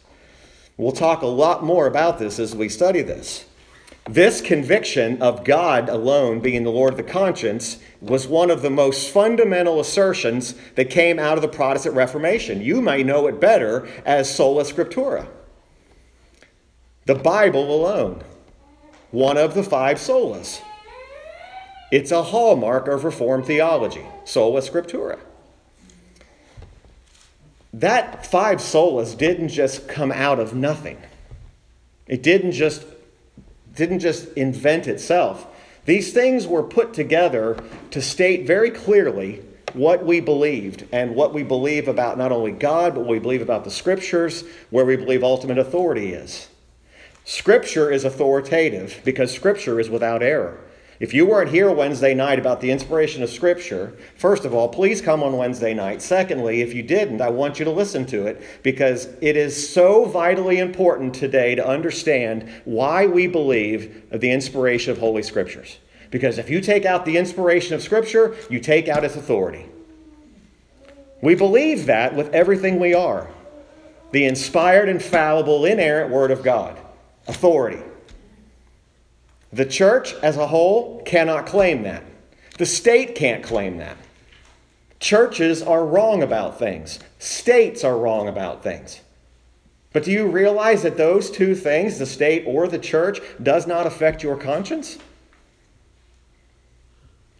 We'll 0.79 0.93
talk 0.93 1.21
a 1.21 1.27
lot 1.27 1.61
more 1.61 1.87
about 1.87 2.19
this 2.19 2.39
as 2.39 2.55
we 2.55 2.69
study 2.69 3.01
this. 3.01 3.43
This 4.09 4.39
conviction 4.39 5.21
of 5.21 5.43
God 5.43 5.89
alone 5.89 6.39
being 6.39 6.63
the 6.63 6.71
Lord 6.71 6.93
of 6.93 6.97
the 6.97 7.03
conscience 7.03 7.79
was 7.99 8.29
one 8.29 8.49
of 8.49 8.61
the 8.61 8.69
most 8.69 9.11
fundamental 9.11 9.81
assertions 9.81 10.55
that 10.75 10.89
came 10.89 11.19
out 11.19 11.37
of 11.37 11.41
the 11.41 11.49
Protestant 11.49 11.95
Reformation. 11.95 12.61
You 12.61 12.81
may 12.81 13.03
know 13.03 13.27
it 13.27 13.41
better 13.41 13.89
as 14.05 14.33
sola 14.33 14.63
scriptura. 14.63 15.27
The 17.07 17.15
Bible 17.15 17.75
alone, 17.75 18.23
one 19.11 19.35
of 19.35 19.55
the 19.55 19.63
five 19.63 19.97
solas. 19.97 20.61
It's 21.91 22.11
a 22.11 22.23
hallmark 22.23 22.87
of 22.87 23.03
Reformed 23.03 23.47
theology, 23.47 24.05
sola 24.23 24.61
scriptura. 24.61 25.19
That 27.73 28.25
five 28.25 28.59
solas 28.59 29.17
didn't 29.17 29.49
just 29.49 29.87
come 29.87 30.11
out 30.11 30.39
of 30.39 30.55
nothing. 30.55 30.97
It 32.07 32.23
didn't 32.23 32.53
just 32.53 32.85
didn't 33.75 33.99
just 33.99 34.27
invent 34.33 34.87
itself. 34.87 35.45
These 35.85 36.11
things 36.13 36.45
were 36.45 36.63
put 36.63 36.93
together 36.93 37.57
to 37.91 38.01
state 38.01 38.45
very 38.45 38.71
clearly 38.71 39.41
what 39.73 40.05
we 40.05 40.19
believed 40.19 40.85
and 40.91 41.15
what 41.15 41.33
we 41.33 41.43
believe 41.43 41.87
about 41.87 42.17
not 42.17 42.31
only 42.31 42.51
God, 42.51 42.95
but 42.95 43.01
what 43.01 43.09
we 43.09 43.19
believe 43.19 43.41
about 43.41 43.63
the 43.63 43.71
scriptures, 43.71 44.43
where 44.69 44.85
we 44.85 44.95
believe 44.95 45.23
ultimate 45.23 45.57
authority 45.57 46.13
is. 46.13 46.49
Scripture 47.23 47.91
is 47.91 48.03
authoritative 48.03 49.01
because 49.05 49.31
scripture 49.31 49.79
is 49.79 49.89
without 49.89 50.23
error. 50.23 50.59
If 50.99 51.13
you 51.13 51.25
weren't 51.25 51.49
here 51.49 51.71
Wednesday 51.71 52.13
night 52.13 52.39
about 52.39 52.59
the 52.59 52.71
inspiration 52.71 53.23
of 53.23 53.29
Scripture, 53.29 53.93
first 54.17 54.43
of 54.43 54.53
all, 54.53 54.67
please 54.67 55.01
come 55.01 55.23
on 55.23 55.37
Wednesday 55.37 55.73
night. 55.73 56.01
Secondly, 56.01 56.61
if 56.61 56.73
you 56.73 56.83
didn't, 56.83 57.21
I 57.21 57.29
want 57.29 57.57
you 57.57 57.63
to 57.63 57.71
listen 57.71 58.05
to 58.07 58.27
it 58.27 58.41
because 58.63 59.05
it 59.21 59.37
is 59.37 59.69
so 59.71 60.03
vitally 60.03 60.59
important 60.59 61.13
today 61.13 61.55
to 61.55 61.65
understand 61.65 62.49
why 62.65 63.05
we 63.07 63.27
believe 63.27 64.09
the 64.11 64.29
inspiration 64.29 64.91
of 64.91 64.97
Holy 64.97 65.23
Scriptures. 65.23 65.77
Because 66.11 66.37
if 66.37 66.49
you 66.49 66.59
take 66.59 66.85
out 66.85 67.05
the 67.05 67.15
inspiration 67.15 67.75
of 67.75 67.81
Scripture, 67.81 68.35
you 68.49 68.59
take 68.59 68.89
out 68.89 69.05
its 69.05 69.15
authority. 69.15 69.67
We 71.21 71.35
believe 71.35 71.85
that 71.85 72.13
with 72.13 72.33
everything 72.33 72.79
we 72.79 72.93
are 72.93 73.27
the 74.11 74.25
inspired, 74.25 74.89
infallible, 74.89 75.65
inerrant 75.65 76.11
Word 76.11 76.31
of 76.31 76.43
God, 76.43 76.75
authority. 77.27 77.83
The 79.51 79.65
church 79.65 80.13
as 80.15 80.37
a 80.37 80.47
whole 80.47 81.01
cannot 81.03 81.45
claim 81.45 81.83
that. 81.83 82.03
The 82.57 82.65
state 82.65 83.15
can't 83.15 83.43
claim 83.43 83.77
that. 83.77 83.97
Churches 84.99 85.61
are 85.61 85.85
wrong 85.85 86.21
about 86.21 86.59
things, 86.59 86.99
states 87.19 87.83
are 87.83 87.97
wrong 87.97 88.27
about 88.27 88.63
things. 88.63 89.01
But 89.91 90.03
do 90.03 90.11
you 90.11 90.27
realize 90.27 90.83
that 90.83 90.97
those 90.97 91.31
two 91.31 91.55
things, 91.55 91.97
the 91.97 92.05
state 92.05 92.43
or 92.45 92.67
the 92.67 92.77
church, 92.77 93.21
does 93.41 93.65
not 93.65 93.87
affect 93.87 94.21
your 94.21 94.37
conscience? 94.37 94.99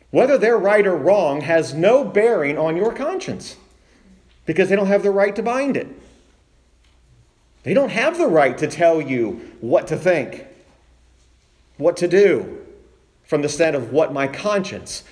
Whether 0.09 0.37
they're 0.39 0.57
right 0.57 0.87
or 0.87 0.95
wrong 0.95 1.41
has 1.41 1.75
no 1.75 2.03
bearing 2.03 2.57
on 2.57 2.75
your 2.75 2.91
conscience 2.91 3.55
because 4.47 4.69
they 4.69 4.75
don't 4.75 4.87
have 4.87 5.03
the 5.03 5.11
right 5.11 5.35
to 5.35 5.43
bind 5.43 5.77
it. 5.77 5.87
They 7.61 7.75
don't 7.75 7.91
have 7.91 8.17
the 8.17 8.25
right 8.25 8.57
to 8.57 8.67
tell 8.67 8.99
you 8.99 9.53
what 9.61 9.85
to 9.87 9.97
think 9.97 10.45
what 11.79 11.97
to 11.97 12.07
do 12.07 12.59
from 13.23 13.41
the 13.41 13.49
stand 13.49 13.75
of 13.75 13.91
what 13.91 14.13
my 14.13 14.27
conscience, 14.27 15.03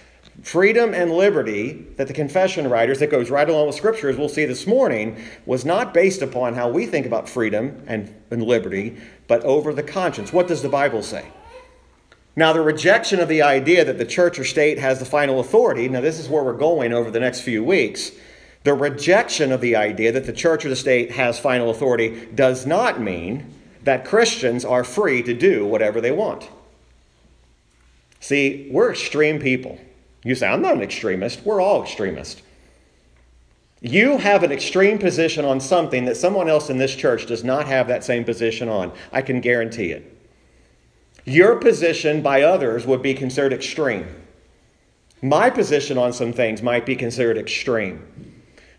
freedom 0.43 0.93
and 0.93 1.11
liberty 1.11 1.87
that 1.95 2.07
the 2.07 2.13
confession 2.13 2.69
writers, 2.69 2.99
that 2.99 3.09
goes 3.09 3.31
right 3.31 3.49
along 3.49 3.65
with 3.65 3.75
scriptures, 3.75 4.17
we'll 4.17 4.29
see 4.29 4.45
this 4.45 4.67
morning, 4.67 5.17
was 5.45 5.65
not 5.65 5.93
based 5.93 6.21
upon 6.21 6.53
how 6.53 6.69
we 6.69 6.85
think 6.85 7.05
about 7.05 7.27
freedom 7.27 7.83
and, 7.87 8.13
and 8.29 8.43
liberty, 8.43 8.97
but 9.27 9.41
over 9.43 9.73
the 9.73 9.81
conscience. 9.81 10.31
What 10.31 10.47
does 10.47 10.61
the 10.61 10.69
Bible 10.69 11.01
say? 11.01 11.31
Now, 12.35 12.53
the 12.53 12.61
rejection 12.61 13.19
of 13.19 13.29
the 13.29 13.41
idea 13.41 13.83
that 13.85 13.97
the 13.97 14.05
church 14.05 14.37
or 14.37 14.43
state 14.43 14.77
has 14.77 14.99
the 14.99 15.05
final 15.05 15.39
authority, 15.39 15.89
now, 15.89 16.01
this 16.01 16.19
is 16.19 16.29
where 16.29 16.43
we're 16.43 16.53
going 16.53 16.93
over 16.93 17.09
the 17.09 17.19
next 17.19 17.41
few 17.41 17.63
weeks. 17.63 18.11
The 18.63 18.73
rejection 18.73 19.51
of 19.51 19.61
the 19.61 19.75
idea 19.75 20.11
that 20.11 20.25
the 20.25 20.33
church 20.33 20.65
or 20.65 20.69
the 20.69 20.75
state 20.75 21.11
has 21.11 21.39
final 21.39 21.69
authority 21.69 22.27
does 22.35 22.65
not 22.65 23.01
mean 23.01 23.53
that 23.83 24.05
Christians 24.05 24.65
are 24.65 24.83
free 24.83 25.23
to 25.23 25.33
do 25.33 25.65
whatever 25.65 26.01
they 26.01 26.11
want. 26.11 26.49
See, 28.19 28.67
we're 28.71 28.91
extreme 28.91 29.39
people. 29.39 29.79
You 30.23 30.35
say, 30.35 30.47
I'm 30.47 30.61
not 30.61 30.75
an 30.75 30.81
extremist. 30.81 31.45
We're 31.45 31.61
all 31.61 31.83
extremists. 31.83 32.41
You 33.79 34.17
have 34.17 34.43
an 34.43 34.51
extreme 34.51 34.97
position 34.97 35.45
on 35.45 35.59
something 35.59 36.05
that 36.05 36.17
someone 36.17 36.49
else 36.49 36.69
in 36.69 36.77
this 36.77 36.95
church 36.95 37.27
does 37.27 37.43
not 37.43 37.67
have 37.67 37.87
that 37.87 38.03
same 38.03 38.23
position 38.23 38.69
on. 38.69 38.91
I 39.11 39.21
can 39.21 39.39
guarantee 39.39 39.91
it. 39.91 40.17
Your 41.25 41.57
position 41.57 42.21
by 42.21 42.41
others 42.41 42.87
would 42.87 43.01
be 43.01 43.13
considered 43.13 43.53
extreme. 43.53 44.07
My 45.21 45.49
position 45.49 45.97
on 45.97 46.13
some 46.13 46.33
things 46.33 46.61
might 46.61 46.85
be 46.85 46.95
considered 46.95 47.37
extreme. 47.37 48.36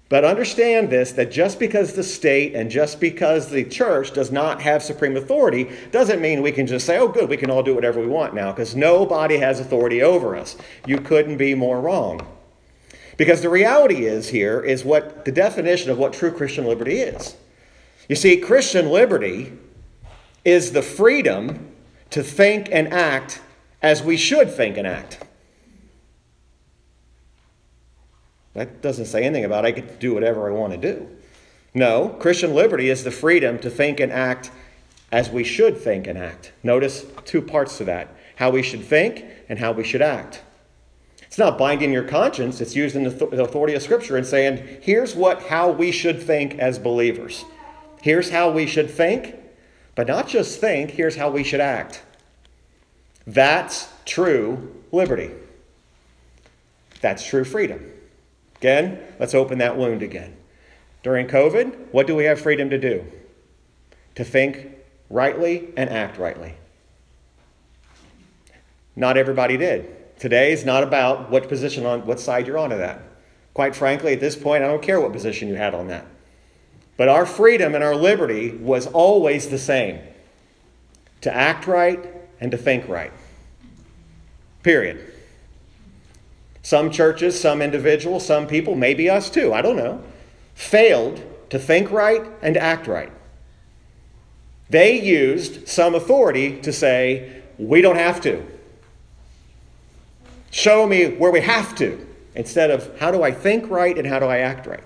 But 0.08 0.24
understand 0.24 0.88
this 0.88 1.12
that 1.12 1.30
just 1.30 1.58
because 1.58 1.92
the 1.92 2.02
state 2.02 2.54
and 2.54 2.70
just 2.70 2.98
because 2.98 3.50
the 3.50 3.64
church 3.64 4.12
does 4.12 4.32
not 4.32 4.62
have 4.62 4.82
supreme 4.82 5.16
authority 5.16 5.70
doesn't 5.90 6.22
mean 6.22 6.40
we 6.40 6.52
can 6.52 6.66
just 6.66 6.86
say, 6.86 6.98
oh, 6.98 7.08
good, 7.08 7.28
we 7.28 7.36
can 7.36 7.50
all 7.50 7.62
do 7.62 7.74
whatever 7.74 8.00
we 8.00 8.06
want 8.06 8.34
now, 8.34 8.50
because 8.50 8.74
nobody 8.74 9.36
has 9.36 9.60
authority 9.60 10.02
over 10.02 10.34
us. 10.34 10.56
You 10.86 10.98
couldn't 10.98 11.36
be 11.36 11.54
more 11.54 11.80
wrong. 11.80 12.26
Because 13.18 13.42
the 13.42 13.50
reality 13.50 14.06
is 14.06 14.28
here 14.28 14.60
is 14.60 14.84
what 14.84 15.24
the 15.24 15.32
definition 15.32 15.90
of 15.90 15.98
what 15.98 16.12
true 16.12 16.30
Christian 16.30 16.64
liberty 16.64 17.00
is. 17.00 17.36
You 18.08 18.16
see, 18.16 18.38
Christian 18.38 18.90
liberty 18.90 19.52
is 20.44 20.72
the 20.72 20.82
freedom 20.82 21.72
to 22.10 22.22
think 22.22 22.68
and 22.72 22.88
act 22.88 23.42
as 23.82 24.02
we 24.02 24.16
should 24.16 24.50
think 24.50 24.78
and 24.78 24.86
act. 24.86 25.22
That 28.58 28.82
doesn't 28.82 29.06
say 29.06 29.22
anything 29.22 29.44
about 29.44 29.64
I 29.64 29.70
get 29.70 29.88
to 29.88 29.94
do 29.94 30.14
whatever 30.14 30.48
I 30.48 30.52
want 30.52 30.72
to 30.72 30.78
do. 30.78 31.08
No, 31.74 32.08
Christian 32.20 32.54
liberty 32.54 32.90
is 32.90 33.04
the 33.04 33.10
freedom 33.12 33.58
to 33.60 33.70
think 33.70 34.00
and 34.00 34.10
act 34.10 34.50
as 35.12 35.30
we 35.30 35.44
should 35.44 35.78
think 35.78 36.08
and 36.08 36.18
act. 36.18 36.52
Notice 36.64 37.06
two 37.24 37.40
parts 37.40 37.78
to 37.78 37.84
that 37.84 38.08
how 38.36 38.50
we 38.50 38.62
should 38.62 38.84
think 38.84 39.24
and 39.48 39.58
how 39.58 39.72
we 39.72 39.82
should 39.84 40.02
act. 40.02 40.42
It's 41.22 41.38
not 41.38 41.58
binding 41.58 41.92
your 41.92 42.04
conscience, 42.04 42.60
it's 42.60 42.74
using 42.74 43.04
the 43.04 43.42
authority 43.42 43.74
of 43.74 43.82
Scripture 43.82 44.16
and 44.16 44.26
saying, 44.26 44.80
here's 44.80 45.14
what 45.14 45.42
how 45.42 45.70
we 45.70 45.92
should 45.92 46.22
think 46.22 46.58
as 46.58 46.78
believers. 46.78 47.44
Here's 48.00 48.30
how 48.30 48.50
we 48.50 48.66
should 48.66 48.90
think, 48.90 49.36
but 49.94 50.06
not 50.06 50.28
just 50.28 50.60
think, 50.60 50.90
here's 50.90 51.16
how 51.16 51.30
we 51.30 51.44
should 51.44 51.60
act. 51.60 52.02
That's 53.26 53.88
true 54.04 54.74
liberty. 54.90 55.30
That's 57.00 57.24
true 57.24 57.44
freedom. 57.44 57.92
Again, 58.58 58.98
let's 59.18 59.34
open 59.34 59.58
that 59.58 59.76
wound 59.76 60.02
again. 60.02 60.36
During 61.02 61.26
COVID, 61.26 61.92
what 61.92 62.06
do 62.06 62.14
we 62.14 62.24
have 62.24 62.40
freedom 62.40 62.70
to 62.70 62.78
do? 62.78 63.04
To 64.16 64.24
think 64.24 64.68
rightly 65.08 65.68
and 65.76 65.88
act 65.88 66.18
rightly. 66.18 66.54
Not 68.96 69.16
everybody 69.16 69.56
did. 69.56 70.18
Today 70.18 70.52
is 70.52 70.64
not 70.64 70.82
about 70.82 71.30
what 71.30 71.48
position 71.48 71.86
on 71.86 72.04
what 72.04 72.18
side 72.18 72.48
you're 72.48 72.58
on 72.58 72.72
of 72.72 72.78
that. 72.78 73.02
Quite 73.54 73.76
frankly, 73.76 74.12
at 74.12 74.20
this 74.20 74.34
point, 74.34 74.64
I 74.64 74.66
don't 74.66 74.82
care 74.82 75.00
what 75.00 75.12
position 75.12 75.48
you 75.48 75.54
had 75.54 75.74
on 75.74 75.86
that. 75.88 76.06
But 76.96 77.08
our 77.08 77.24
freedom 77.24 77.76
and 77.76 77.84
our 77.84 77.94
liberty 77.94 78.50
was 78.50 78.88
always 78.88 79.48
the 79.48 79.58
same 79.58 80.00
to 81.20 81.34
act 81.34 81.68
right 81.68 82.04
and 82.40 82.50
to 82.50 82.56
think 82.56 82.88
right. 82.88 83.12
Period. 84.64 85.12
Some 86.68 86.90
churches, 86.90 87.40
some 87.40 87.62
individuals, 87.62 88.26
some 88.26 88.46
people, 88.46 88.74
maybe 88.74 89.08
us 89.08 89.30
too, 89.30 89.54
I 89.54 89.62
don't 89.62 89.76
know, 89.76 90.02
failed 90.54 91.18
to 91.48 91.58
think 91.58 91.90
right 91.90 92.22
and 92.42 92.58
act 92.58 92.86
right. 92.86 93.10
They 94.68 95.00
used 95.02 95.66
some 95.66 95.94
authority 95.94 96.60
to 96.60 96.70
say, 96.70 97.42
we 97.56 97.80
don't 97.80 97.96
have 97.96 98.20
to. 98.20 98.46
Show 100.50 100.86
me 100.86 101.06
where 101.06 101.30
we 101.30 101.40
have 101.40 101.74
to, 101.76 102.06
instead 102.34 102.70
of 102.70 102.98
how 102.98 103.12
do 103.12 103.22
I 103.22 103.32
think 103.32 103.70
right 103.70 103.96
and 103.96 104.06
how 104.06 104.18
do 104.18 104.26
I 104.26 104.40
act 104.40 104.66
right. 104.66 104.84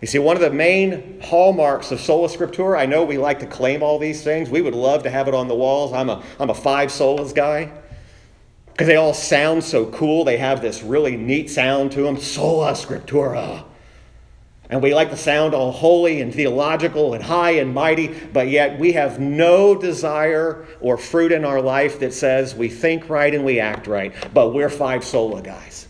You 0.00 0.06
see, 0.06 0.20
one 0.20 0.36
of 0.36 0.42
the 0.42 0.50
main 0.50 1.20
hallmarks 1.20 1.90
of 1.90 2.00
Sola 2.00 2.28
Scriptura, 2.28 2.78
I 2.78 2.86
know 2.86 3.02
we 3.02 3.18
like 3.18 3.40
to 3.40 3.46
claim 3.46 3.82
all 3.82 3.98
these 3.98 4.22
things. 4.22 4.50
We 4.50 4.62
would 4.62 4.76
love 4.76 5.02
to 5.02 5.10
have 5.10 5.26
it 5.26 5.34
on 5.34 5.48
the 5.48 5.56
walls. 5.56 5.92
I'm 5.92 6.08
a, 6.08 6.22
I'm 6.38 6.50
a 6.50 6.54
five 6.54 6.90
solas 6.90 7.34
guy 7.34 7.72
because 8.72 8.86
they 8.86 8.96
all 8.96 9.14
sound 9.14 9.62
so 9.62 9.86
cool. 9.86 10.24
They 10.24 10.38
have 10.38 10.62
this 10.62 10.82
really 10.82 11.16
neat 11.16 11.50
sound 11.50 11.92
to 11.92 12.02
them 12.02 12.18
Sola 12.18 12.72
Scriptura. 12.72 13.64
And 14.70 14.82
we 14.82 14.94
like 14.94 15.10
to 15.10 15.18
sound 15.18 15.54
all 15.54 15.70
holy 15.70 16.22
and 16.22 16.34
theological 16.34 17.12
and 17.12 17.22
high 17.22 17.52
and 17.52 17.74
mighty, 17.74 18.08
but 18.08 18.48
yet 18.48 18.78
we 18.78 18.92
have 18.92 19.20
no 19.20 19.74
desire 19.74 20.64
or 20.80 20.96
fruit 20.96 21.30
in 21.30 21.44
our 21.44 21.60
life 21.60 22.00
that 22.00 22.14
says 22.14 22.54
we 22.54 22.68
think 22.70 23.10
right 23.10 23.34
and 23.34 23.44
we 23.44 23.60
act 23.60 23.86
right, 23.86 24.14
but 24.32 24.54
we're 24.54 24.70
five 24.70 25.04
sola 25.04 25.42
guys. 25.42 25.88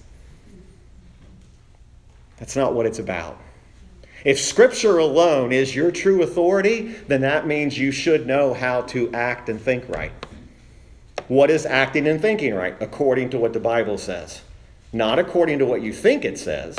That's 2.38 2.56
not 2.56 2.74
what 2.74 2.86
it's 2.86 2.98
about. 2.98 3.38
If 4.24 4.40
Scripture 4.40 4.98
alone 4.98 5.52
is 5.52 5.76
your 5.76 5.92
true 5.92 6.22
authority, 6.22 6.88
then 7.06 7.20
that 7.20 7.46
means 7.46 7.78
you 7.78 7.92
should 7.92 8.26
know 8.26 8.52
how 8.52 8.82
to 8.82 9.12
act 9.12 9.48
and 9.48 9.60
think 9.60 9.88
right. 9.88 10.10
What 11.32 11.50
is 11.50 11.64
acting 11.64 12.06
and 12.06 12.20
thinking 12.20 12.54
right? 12.54 12.76
According 12.80 13.30
to 13.30 13.38
what 13.38 13.52
the 13.52 13.60
Bible 13.60 13.96
says, 13.96 14.42
not 14.92 15.18
according 15.18 15.58
to 15.60 15.66
what 15.66 15.82
you 15.82 15.92
think 15.92 16.24
it 16.24 16.38
says 16.38 16.76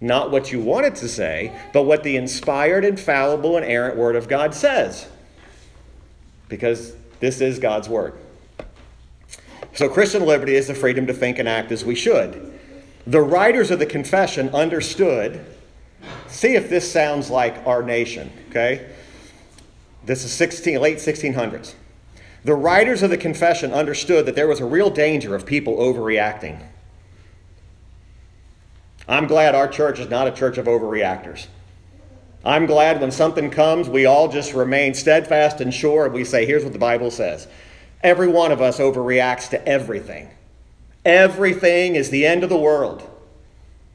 not 0.00 0.30
what 0.30 0.50
you 0.50 0.60
want 0.60 0.86
it 0.86 0.94
to 0.96 1.08
say, 1.08 1.52
but 1.72 1.82
what 1.82 2.02
the 2.02 2.16
inspired, 2.16 2.84
infallible, 2.84 3.56
and 3.56 3.66
errant 3.66 3.96
Word 3.96 4.16
of 4.16 4.28
God 4.28 4.54
says. 4.54 5.06
Because 6.48 6.94
this 7.20 7.40
is 7.40 7.58
God's 7.58 7.88
Word. 7.88 8.14
So, 9.74 9.88
Christian 9.88 10.24
liberty 10.24 10.54
is 10.54 10.66
the 10.66 10.74
freedom 10.74 11.06
to 11.06 11.12
think 11.12 11.38
and 11.38 11.48
act 11.48 11.70
as 11.70 11.84
we 11.84 11.94
should. 11.94 12.58
The 13.06 13.20
writers 13.20 13.70
of 13.70 13.78
the 13.78 13.86
confession 13.86 14.48
understood. 14.50 15.44
See 16.28 16.54
if 16.54 16.70
this 16.70 16.90
sounds 16.90 17.28
like 17.28 17.66
our 17.66 17.82
nation, 17.82 18.32
okay? 18.48 18.90
This 20.06 20.24
is 20.24 20.32
16, 20.32 20.80
late 20.80 20.96
1600s. 20.96 21.74
The 22.44 22.54
writers 22.54 23.02
of 23.02 23.10
the 23.10 23.18
confession 23.18 23.72
understood 23.72 24.26
that 24.26 24.34
there 24.34 24.48
was 24.48 24.60
a 24.60 24.64
real 24.64 24.90
danger 24.90 25.34
of 25.34 25.44
people 25.44 25.76
overreacting. 25.76 26.58
I'm 29.06 29.26
glad 29.26 29.54
our 29.54 29.68
church 29.68 29.98
is 29.98 30.08
not 30.08 30.28
a 30.28 30.32
church 30.32 30.56
of 30.56 30.66
overreactors. 30.66 31.48
I'm 32.44 32.64
glad 32.64 33.00
when 33.00 33.10
something 33.10 33.50
comes, 33.50 33.88
we 33.88 34.06
all 34.06 34.28
just 34.28 34.54
remain 34.54 34.94
steadfast 34.94 35.60
and 35.60 35.74
sure, 35.74 36.06
and 36.06 36.14
we 36.14 36.24
say, 36.24 36.46
here's 36.46 36.64
what 36.64 36.72
the 36.72 36.78
Bible 36.78 37.10
says. 37.10 37.46
Every 38.02 38.28
one 38.28 38.52
of 38.52 38.62
us 38.62 38.78
overreacts 38.78 39.50
to 39.50 39.68
everything. 39.68 40.30
Everything 41.04 41.96
is 41.96 42.08
the 42.08 42.24
end 42.24 42.42
of 42.42 42.48
the 42.48 42.56
world. 42.56 43.06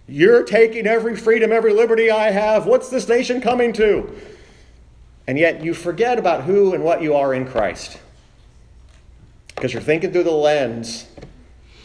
You're 0.07 0.43
taking 0.43 0.85
every 0.85 1.15
freedom, 1.15 1.51
every 1.51 1.73
liberty 1.73 2.11
I 2.11 2.29
have. 2.29 2.67
What's 2.67 2.89
this 2.89 3.07
nation 3.07 3.41
coming 3.41 3.73
to? 3.73 4.13
And 5.25 5.39
yet 5.39 5.63
you 5.63 5.73
forget 5.73 6.19
about 6.19 6.43
who 6.43 6.75
and 6.75 6.83
what 6.83 7.01
you 7.01 7.15
are 7.15 7.33
in 7.33 7.47
Christ. 7.47 7.97
Because 9.55 9.73
you're 9.73 9.81
thinking 9.81 10.11
through 10.11 10.23
the 10.23 10.31
lens 10.31 11.07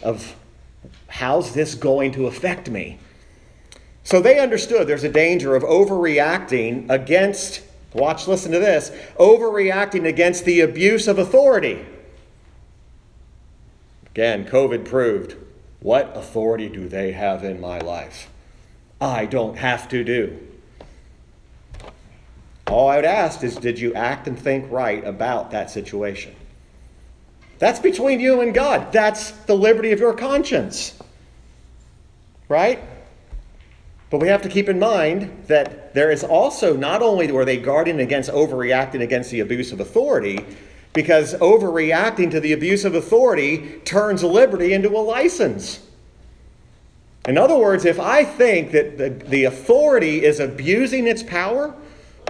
of 0.03 0.37
how's 1.09 1.55
this 1.55 1.75
going 1.75 2.13
to 2.13 2.27
affect 2.27 2.69
me? 2.69 2.99
So 4.03 4.21
they 4.21 4.41
understood 4.41 4.87
there's 4.87 5.05
a 5.05 5.09
danger 5.09 5.55
of 5.55 5.63
overreacting 5.63 6.91
against, 6.91 7.63
watch, 7.93 8.27
listen 8.27 8.51
to 8.53 8.59
this, 8.59 8.91
overreacting 9.19 10.07
against 10.07 10.45
the 10.45 10.61
abuse 10.61 11.07
of 11.07 11.19
authority. 11.19 11.85
Again, 14.07 14.47
COVID 14.47 14.85
proved 14.85 15.37
what 15.81 16.17
authority 16.17 16.69
do 16.69 16.89
they 16.89 17.13
have 17.13 17.45
in 17.45 17.61
my 17.61 17.79
life? 17.79 18.29
I 19.01 19.27
don't 19.27 19.57
have 19.57 19.89
to 19.91 20.05
do. 20.05 20.39
All 22.67 22.89
I 22.89 22.97
would 22.97 23.05
ask 23.05 23.43
is 23.43 23.57
did 23.57 23.79
you 23.79 23.95
act 23.95 24.27
and 24.29 24.39
think 24.39 24.71
right 24.71 25.05
about 25.05 25.51
that 25.53 25.71
situation? 25.71 26.35
That's 27.61 27.79
between 27.79 28.21
you 28.21 28.41
and 28.41 28.53
God. 28.53 28.91
That's 28.91 29.31
the 29.31 29.55
liberty 29.55 29.93
of 29.93 30.01
your 30.01 30.15
conscience. 30.15 30.99
Right? 32.49 32.83
But 34.09 34.19
we 34.19 34.29
have 34.29 34.43
to 34.43 34.49
keep 34.49 34.69
in 34.69 34.79
mind 34.79 35.45
that 35.47 35.95
there 35.95 36.11
is 36.11 36.25
also 36.25 36.77
not 36.77 37.03
only 37.03 37.31
were 37.31 37.45
they 37.45 37.59
guarding 37.59 38.01
against 38.01 38.31
overreacting 38.31 39.03
against 39.03 39.31
the 39.31 39.41
abuse 39.41 39.71
of 39.73 39.79
authority, 39.79 40.45
because 40.95 41.35
overreacting 41.35 42.31
to 42.33 42.41
the 42.41 42.53
abuse 42.55 42.85
of 42.85 42.95
authority 42.95 43.81
turns 43.85 44.25
liberty 44.25 44.73
into 44.73 44.89
a 44.89 44.99
license. 44.99 45.81
In 47.29 47.37
other 47.37 47.57
words, 47.57 47.85
if 47.85 48.01
I 48.01 48.25
think 48.25 48.73
that 48.73 48.97
the, 48.97 49.11
the 49.11 49.45
authority 49.45 50.25
is 50.25 50.41
abusing 50.41 51.07
its 51.07 51.23
power, 51.23 51.75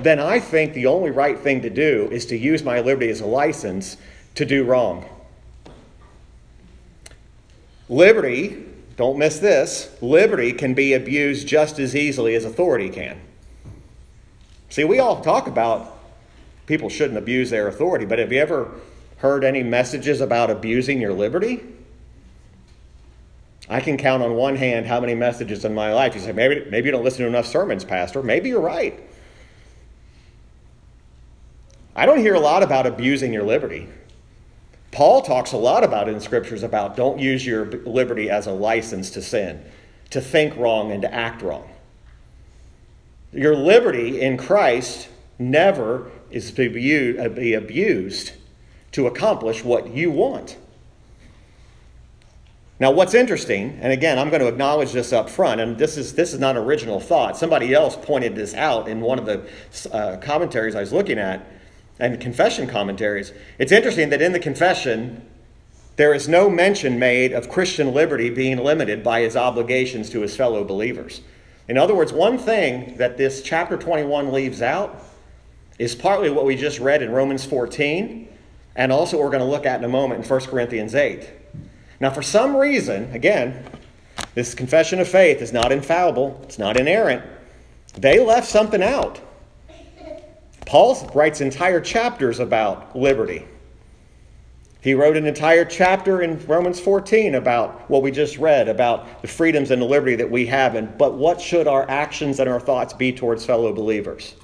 then 0.02 0.18
I 0.18 0.40
think 0.40 0.74
the 0.74 0.86
only 0.86 1.12
right 1.12 1.38
thing 1.38 1.62
to 1.62 1.70
do 1.70 2.08
is 2.10 2.26
to 2.26 2.36
use 2.36 2.64
my 2.64 2.80
liberty 2.80 3.08
as 3.08 3.20
a 3.20 3.26
license 3.26 3.96
to 4.34 4.44
do 4.44 4.64
wrong. 4.64 5.08
Liberty 7.90 8.66
don't 8.96 9.18
miss 9.18 9.40
this. 9.40 9.90
Liberty 10.00 10.52
can 10.52 10.74
be 10.74 10.94
abused 10.94 11.46
just 11.46 11.78
as 11.78 11.96
easily 11.96 12.34
as 12.36 12.44
authority 12.44 12.88
can. 12.88 13.20
See, 14.68 14.84
we 14.84 15.00
all 15.00 15.20
talk 15.20 15.48
about 15.48 15.98
people 16.66 16.88
shouldn't 16.88 17.18
abuse 17.18 17.50
their 17.50 17.66
authority, 17.66 18.06
but 18.06 18.20
have 18.20 18.32
you 18.32 18.38
ever 18.38 18.70
heard 19.16 19.42
any 19.42 19.64
messages 19.64 20.20
about 20.20 20.50
abusing 20.50 21.00
your 21.00 21.12
liberty? 21.12 21.64
I 23.68 23.80
can 23.80 23.96
count 23.96 24.22
on 24.22 24.34
one 24.34 24.54
hand 24.54 24.86
how 24.86 25.00
many 25.00 25.14
messages 25.14 25.64
in 25.64 25.74
my 25.74 25.92
life. 25.92 26.14
You 26.14 26.20
say, 26.20 26.32
maybe, 26.32 26.68
maybe 26.70 26.86
you 26.86 26.92
don't 26.92 27.04
listen 27.04 27.22
to 27.22 27.28
enough 27.28 27.46
sermons, 27.46 27.84
Pastor. 27.84 28.22
Maybe 28.22 28.50
you're 28.50 28.60
right. 28.60 29.00
I 31.96 32.06
don't 32.06 32.18
hear 32.18 32.34
a 32.34 32.40
lot 32.40 32.62
about 32.62 32.86
abusing 32.86 33.32
your 33.32 33.42
liberty. 33.42 33.88
Paul 34.92 35.22
talks 35.22 35.52
a 35.52 35.56
lot 35.56 35.84
about 35.84 36.08
in 36.08 36.20
scriptures 36.20 36.62
about 36.62 36.96
don't 36.96 37.18
use 37.18 37.46
your 37.46 37.66
liberty 37.66 38.28
as 38.28 38.46
a 38.46 38.52
license 38.52 39.10
to 39.10 39.22
sin, 39.22 39.64
to 40.10 40.20
think 40.20 40.56
wrong 40.56 40.90
and 40.90 41.02
to 41.02 41.14
act 41.14 41.42
wrong. 41.42 41.68
Your 43.32 43.54
liberty 43.54 44.20
in 44.20 44.36
Christ 44.36 45.08
never 45.38 46.10
is 46.30 46.50
to 46.52 46.68
be 46.68 47.54
abused 47.54 48.32
to 48.92 49.06
accomplish 49.06 49.64
what 49.64 49.88
you 49.90 50.10
want. 50.10 50.56
Now, 52.80 52.90
what's 52.90 53.12
interesting, 53.12 53.78
and 53.82 53.92
again, 53.92 54.18
I'm 54.18 54.30
going 54.30 54.40
to 54.40 54.48
acknowledge 54.48 54.92
this 54.92 55.12
up 55.12 55.28
front, 55.28 55.60
and 55.60 55.76
this 55.76 55.98
is, 55.98 56.14
this 56.14 56.32
is 56.32 56.40
not 56.40 56.56
original 56.56 56.98
thought. 56.98 57.36
Somebody 57.36 57.74
else 57.74 57.94
pointed 57.94 58.34
this 58.34 58.54
out 58.54 58.88
in 58.88 59.02
one 59.02 59.18
of 59.18 59.26
the 59.26 59.46
uh, 59.92 60.16
commentaries 60.16 60.74
I 60.74 60.80
was 60.80 60.92
looking 60.92 61.18
at 61.18 61.46
and 62.00 62.20
confession 62.20 62.66
commentaries. 62.66 63.32
It's 63.58 63.72
interesting 63.72 64.10
that 64.10 64.22
in 64.22 64.32
the 64.32 64.38
confession, 64.38 65.26
there 65.96 66.14
is 66.14 66.28
no 66.28 66.48
mention 66.48 66.98
made 66.98 67.32
of 67.32 67.48
Christian 67.48 67.92
liberty 67.92 68.30
being 68.30 68.58
limited 68.58 69.04
by 69.04 69.20
his 69.20 69.36
obligations 69.36 70.10
to 70.10 70.20
his 70.20 70.34
fellow 70.36 70.64
believers. 70.64 71.20
In 71.68 71.76
other 71.76 71.94
words, 71.94 72.12
one 72.12 72.38
thing 72.38 72.96
that 72.96 73.16
this 73.16 73.42
chapter 73.42 73.76
21 73.76 74.32
leaves 74.32 74.62
out 74.62 75.04
is 75.78 75.94
partly 75.94 76.30
what 76.30 76.44
we 76.44 76.56
just 76.56 76.80
read 76.80 77.02
in 77.02 77.10
Romans 77.10 77.44
14, 77.44 78.28
and 78.76 78.92
also 78.92 79.18
we're 79.18 79.30
going 79.30 79.40
to 79.40 79.44
look 79.44 79.66
at 79.66 79.78
in 79.78 79.84
a 79.84 79.88
moment 79.88 80.24
in 80.24 80.28
1 80.28 80.40
Corinthians 80.46 80.94
8. 80.94 81.28
Now, 82.00 82.10
for 82.10 82.22
some 82.22 82.56
reason, 82.56 83.12
again, 83.12 83.64
this 84.34 84.54
confession 84.54 85.00
of 85.00 85.08
faith 85.08 85.42
is 85.42 85.52
not 85.52 85.70
infallible, 85.70 86.40
it's 86.44 86.58
not 86.58 86.78
inerrant. 86.78 87.22
They 87.96 88.24
left 88.24 88.48
something 88.48 88.82
out. 88.82 89.20
Paul 90.70 91.10
writes 91.16 91.40
entire 91.40 91.80
chapters 91.80 92.38
about 92.38 92.94
liberty. 92.94 93.44
He 94.80 94.94
wrote 94.94 95.16
an 95.16 95.26
entire 95.26 95.64
chapter 95.64 96.22
in 96.22 96.46
Romans 96.46 96.78
14 96.78 97.34
about 97.34 97.90
what 97.90 98.02
we 98.02 98.12
just 98.12 98.38
read, 98.38 98.68
about 98.68 99.20
the 99.20 99.26
freedoms 99.26 99.72
and 99.72 99.82
the 99.82 99.86
liberty 99.86 100.14
that 100.14 100.30
we 100.30 100.46
have, 100.46 100.76
and 100.76 100.96
but 100.96 101.14
what 101.14 101.40
should 101.40 101.66
our 101.66 101.90
actions 101.90 102.38
and 102.38 102.48
our 102.48 102.60
thoughts 102.60 102.92
be 102.92 103.12
towards 103.12 103.44
fellow 103.44 103.72
believers? 103.72 104.36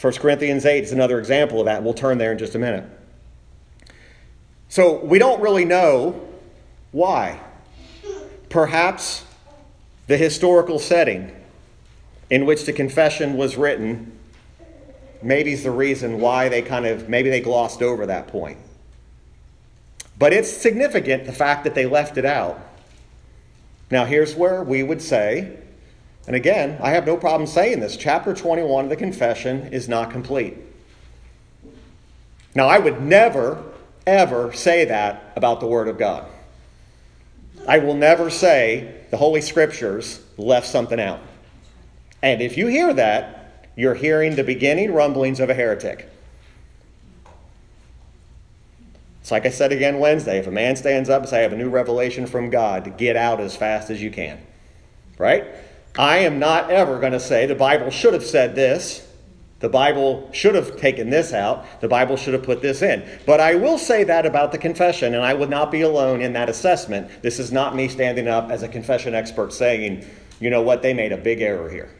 1 0.00 0.14
Corinthians 0.14 0.66
8 0.66 0.82
is 0.82 0.90
another 0.90 1.20
example 1.20 1.60
of 1.60 1.66
that. 1.66 1.84
We'll 1.84 1.94
turn 1.94 2.18
there 2.18 2.32
in 2.32 2.38
just 2.38 2.56
a 2.56 2.58
minute. 2.58 2.84
So 4.68 4.98
we 5.04 5.20
don't 5.20 5.40
really 5.40 5.64
know 5.64 6.20
why. 6.90 7.38
Perhaps 8.48 9.24
the 10.08 10.16
historical 10.16 10.80
setting 10.80 11.30
in 12.30 12.46
which 12.46 12.64
the 12.64 12.72
confession 12.72 13.36
was 13.36 13.56
written 13.56 14.18
maybe 15.22 15.52
is 15.52 15.64
the 15.64 15.70
reason 15.70 16.20
why 16.20 16.48
they 16.48 16.62
kind 16.62 16.86
of 16.86 17.08
maybe 17.08 17.30
they 17.30 17.40
glossed 17.40 17.82
over 17.82 18.06
that 18.06 18.28
point. 18.28 18.58
But 20.18 20.32
it's 20.32 20.50
significant 20.50 21.24
the 21.24 21.32
fact 21.32 21.64
that 21.64 21.74
they 21.74 21.86
left 21.86 22.16
it 22.16 22.24
out. 22.24 22.60
Now, 23.90 24.04
here's 24.04 24.34
where 24.34 24.62
we 24.62 24.82
would 24.82 25.02
say, 25.02 25.58
and 26.26 26.36
again, 26.36 26.78
I 26.80 26.90
have 26.90 27.04
no 27.04 27.16
problem 27.16 27.46
saying 27.46 27.80
this 27.80 27.96
chapter 27.96 28.32
21 28.32 28.84
of 28.84 28.90
the 28.90 28.96
confession 28.96 29.72
is 29.72 29.88
not 29.88 30.10
complete. 30.10 30.56
Now, 32.54 32.68
I 32.68 32.78
would 32.78 33.02
never, 33.02 33.62
ever 34.06 34.52
say 34.52 34.84
that 34.84 35.32
about 35.36 35.60
the 35.60 35.66
Word 35.66 35.88
of 35.88 35.98
God. 35.98 36.26
I 37.66 37.78
will 37.78 37.94
never 37.94 38.30
say 38.30 39.02
the 39.10 39.16
Holy 39.16 39.40
Scriptures 39.40 40.20
left 40.36 40.66
something 40.66 41.00
out. 41.00 41.20
And 42.22 42.40
if 42.40 42.56
you 42.56 42.68
hear 42.68 42.92
that, 42.94 43.41
you're 43.76 43.94
hearing 43.94 44.36
the 44.36 44.44
beginning 44.44 44.92
rumblings 44.92 45.40
of 45.40 45.50
a 45.50 45.54
heretic. 45.54 46.08
It's 49.20 49.30
like 49.30 49.46
I 49.46 49.50
said 49.50 49.72
again 49.72 49.98
Wednesday 49.98 50.38
if 50.38 50.46
a 50.46 50.50
man 50.50 50.76
stands 50.76 51.08
up 51.08 51.20
and 51.20 51.28
says, 51.28 51.38
I 51.38 51.42
have 51.42 51.52
a 51.52 51.56
new 51.56 51.70
revelation 51.70 52.26
from 52.26 52.50
God, 52.50 52.98
get 52.98 53.16
out 53.16 53.40
as 53.40 53.56
fast 53.56 53.88
as 53.88 54.02
you 54.02 54.10
can. 54.10 54.40
Right? 55.16 55.46
I 55.96 56.18
am 56.18 56.38
not 56.38 56.70
ever 56.70 56.98
going 56.98 57.12
to 57.12 57.20
say 57.20 57.46
the 57.46 57.54
Bible 57.54 57.90
should 57.90 58.14
have 58.14 58.24
said 58.24 58.54
this. 58.54 59.08
The 59.60 59.68
Bible 59.68 60.28
should 60.32 60.56
have 60.56 60.76
taken 60.76 61.08
this 61.08 61.32
out. 61.32 61.64
The 61.80 61.86
Bible 61.86 62.16
should 62.16 62.34
have 62.34 62.42
put 62.42 62.62
this 62.62 62.82
in. 62.82 63.08
But 63.24 63.38
I 63.38 63.54
will 63.54 63.78
say 63.78 64.02
that 64.02 64.26
about 64.26 64.50
the 64.50 64.58
confession, 64.58 65.14
and 65.14 65.22
I 65.22 65.34
would 65.34 65.50
not 65.50 65.70
be 65.70 65.82
alone 65.82 66.20
in 66.20 66.32
that 66.32 66.48
assessment. 66.48 67.22
This 67.22 67.38
is 67.38 67.52
not 67.52 67.76
me 67.76 67.86
standing 67.86 68.26
up 68.26 68.50
as 68.50 68.64
a 68.64 68.68
confession 68.68 69.14
expert 69.14 69.52
saying, 69.52 70.04
you 70.40 70.50
know 70.50 70.62
what, 70.62 70.82
they 70.82 70.92
made 70.92 71.12
a 71.12 71.16
big 71.16 71.40
error 71.42 71.70
here. 71.70 71.90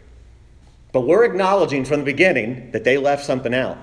But 0.92 1.02
we're 1.02 1.24
acknowledging 1.24 1.84
from 1.84 2.00
the 2.00 2.04
beginning 2.04 2.70
that 2.72 2.84
they 2.84 2.98
left 2.98 3.24
something 3.24 3.54
out. 3.54 3.78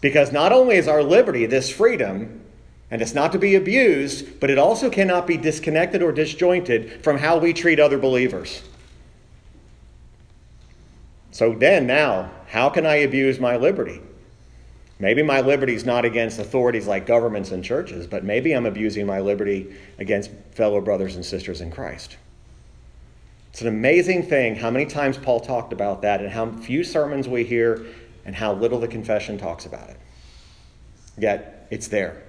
Because 0.00 0.30
not 0.30 0.52
only 0.52 0.76
is 0.76 0.86
our 0.86 1.02
liberty, 1.02 1.46
this 1.46 1.70
freedom, 1.70 2.42
and 2.90 3.02
it's 3.02 3.14
not 3.14 3.32
to 3.32 3.38
be 3.38 3.54
abused, 3.54 4.38
but 4.40 4.50
it 4.50 4.58
also 4.58 4.90
cannot 4.90 5.26
be 5.26 5.36
disconnected 5.36 6.02
or 6.02 6.12
disjointed 6.12 7.02
from 7.02 7.18
how 7.18 7.38
we 7.38 7.52
treat 7.52 7.80
other 7.80 7.98
believers. 7.98 8.62
So 11.30 11.54
then, 11.54 11.86
now, 11.86 12.30
how 12.46 12.68
can 12.70 12.86
I 12.86 12.96
abuse 12.96 13.38
my 13.38 13.56
liberty? 13.56 14.00
Maybe 14.98 15.22
my 15.22 15.40
liberty 15.40 15.74
is 15.74 15.84
not 15.84 16.04
against 16.04 16.38
authorities 16.38 16.86
like 16.86 17.06
governments 17.06 17.52
and 17.52 17.62
churches, 17.62 18.06
but 18.06 18.24
maybe 18.24 18.52
I'm 18.52 18.66
abusing 18.66 19.06
my 19.06 19.20
liberty 19.20 19.74
against 19.98 20.30
fellow 20.52 20.80
brothers 20.80 21.14
and 21.14 21.24
sisters 21.24 21.60
in 21.60 21.70
Christ. 21.70 22.16
It's 23.50 23.62
an 23.62 23.68
amazing 23.68 24.24
thing 24.24 24.54
how 24.54 24.70
many 24.70 24.86
times 24.86 25.16
Paul 25.16 25.40
talked 25.40 25.72
about 25.72 26.02
that 26.02 26.20
and 26.20 26.30
how 26.30 26.50
few 26.50 26.84
sermons 26.84 27.28
we 27.28 27.44
hear 27.44 27.86
and 28.24 28.34
how 28.34 28.52
little 28.52 28.78
the 28.78 28.88
confession 28.88 29.38
talks 29.38 29.66
about 29.66 29.88
it. 29.88 29.96
Yet, 31.16 31.66
it's 31.70 31.88
there. 31.88 32.22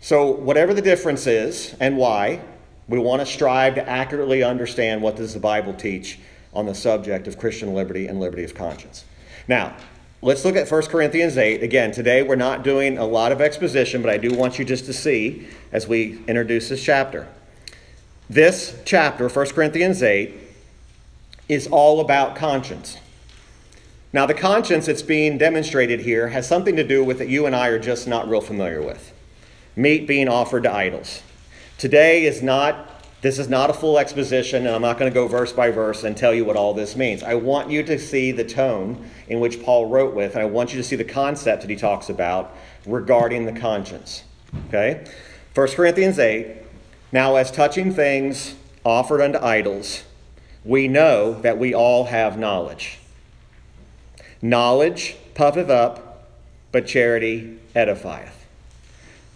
So, 0.00 0.30
whatever 0.30 0.72
the 0.72 0.82
difference 0.82 1.26
is 1.26 1.74
and 1.80 1.96
why, 1.96 2.40
we 2.88 2.98
want 2.98 3.20
to 3.20 3.26
strive 3.26 3.74
to 3.74 3.88
accurately 3.88 4.44
understand 4.44 5.02
what 5.02 5.16
does 5.16 5.34
the 5.34 5.40
Bible 5.40 5.74
teach 5.74 6.20
on 6.54 6.66
the 6.66 6.74
subject 6.74 7.26
of 7.26 7.38
Christian 7.38 7.74
liberty 7.74 8.06
and 8.06 8.20
liberty 8.20 8.44
of 8.44 8.54
conscience. 8.54 9.04
Now, 9.48 9.76
let's 10.22 10.44
look 10.44 10.56
at 10.56 10.70
1 10.70 10.82
Corinthians 10.82 11.36
8. 11.36 11.62
Again, 11.62 11.90
today 11.90 12.22
we're 12.22 12.36
not 12.36 12.62
doing 12.62 12.98
a 12.98 13.04
lot 13.04 13.32
of 13.32 13.40
exposition, 13.40 14.00
but 14.02 14.10
I 14.10 14.18
do 14.18 14.34
want 14.36 14.58
you 14.58 14.64
just 14.64 14.84
to 14.86 14.92
see 14.92 15.48
as 15.72 15.88
we 15.88 16.20
introduce 16.28 16.68
this 16.68 16.82
chapter. 16.82 17.26
This 18.28 18.76
chapter, 18.84 19.28
1 19.28 19.46
Corinthians 19.50 20.02
8, 20.02 20.34
is 21.48 21.68
all 21.68 22.00
about 22.00 22.34
conscience. 22.34 22.98
Now, 24.12 24.26
the 24.26 24.34
conscience 24.34 24.86
that's 24.86 25.02
being 25.02 25.38
demonstrated 25.38 26.00
here 26.00 26.28
has 26.28 26.48
something 26.48 26.74
to 26.74 26.82
do 26.82 27.04
with 27.04 27.18
that 27.18 27.28
you 27.28 27.46
and 27.46 27.54
I 27.54 27.68
are 27.68 27.78
just 27.78 28.08
not 28.08 28.28
real 28.28 28.40
familiar 28.40 28.82
with 28.82 29.12
meat 29.76 30.08
being 30.08 30.26
offered 30.26 30.64
to 30.64 30.74
idols. 30.74 31.22
Today 31.78 32.24
is 32.24 32.42
not 32.42 32.92
this 33.22 33.38
is 33.38 33.48
not 33.48 33.70
a 33.70 33.72
full 33.72 33.98
exposition, 33.98 34.66
and 34.66 34.74
I'm 34.74 34.82
not 34.82 34.98
going 34.98 35.10
to 35.10 35.14
go 35.14 35.26
verse 35.26 35.52
by 35.52 35.70
verse 35.70 36.04
and 36.04 36.16
tell 36.16 36.34
you 36.34 36.44
what 36.44 36.54
all 36.54 36.74
this 36.74 36.96
means. 36.96 37.22
I 37.22 37.34
want 37.34 37.70
you 37.70 37.82
to 37.82 37.98
see 37.98 38.30
the 38.30 38.44
tone 38.44 39.08
in 39.26 39.40
which 39.40 39.62
Paul 39.62 39.86
wrote 39.86 40.14
with, 40.14 40.34
and 40.34 40.42
I 40.42 40.46
want 40.46 40.72
you 40.72 40.76
to 40.76 40.84
see 40.84 40.96
the 40.96 41.04
concept 41.04 41.62
that 41.62 41.70
he 41.70 41.76
talks 41.76 42.08
about 42.08 42.54
regarding 42.86 43.46
the 43.46 43.58
conscience. 43.58 44.22
Okay? 44.68 45.04
1 45.54 45.68
Corinthians 45.68 46.18
8 46.18 46.65
Now, 47.16 47.36
as 47.36 47.50
touching 47.50 47.94
things 47.94 48.56
offered 48.84 49.22
unto 49.22 49.38
idols, 49.38 50.02
we 50.66 50.86
know 50.86 51.40
that 51.40 51.56
we 51.56 51.72
all 51.72 52.04
have 52.04 52.38
knowledge. 52.38 52.98
Knowledge 54.42 55.16
puffeth 55.34 55.70
up, 55.70 56.28
but 56.72 56.86
charity 56.86 57.56
edifieth. 57.74 58.44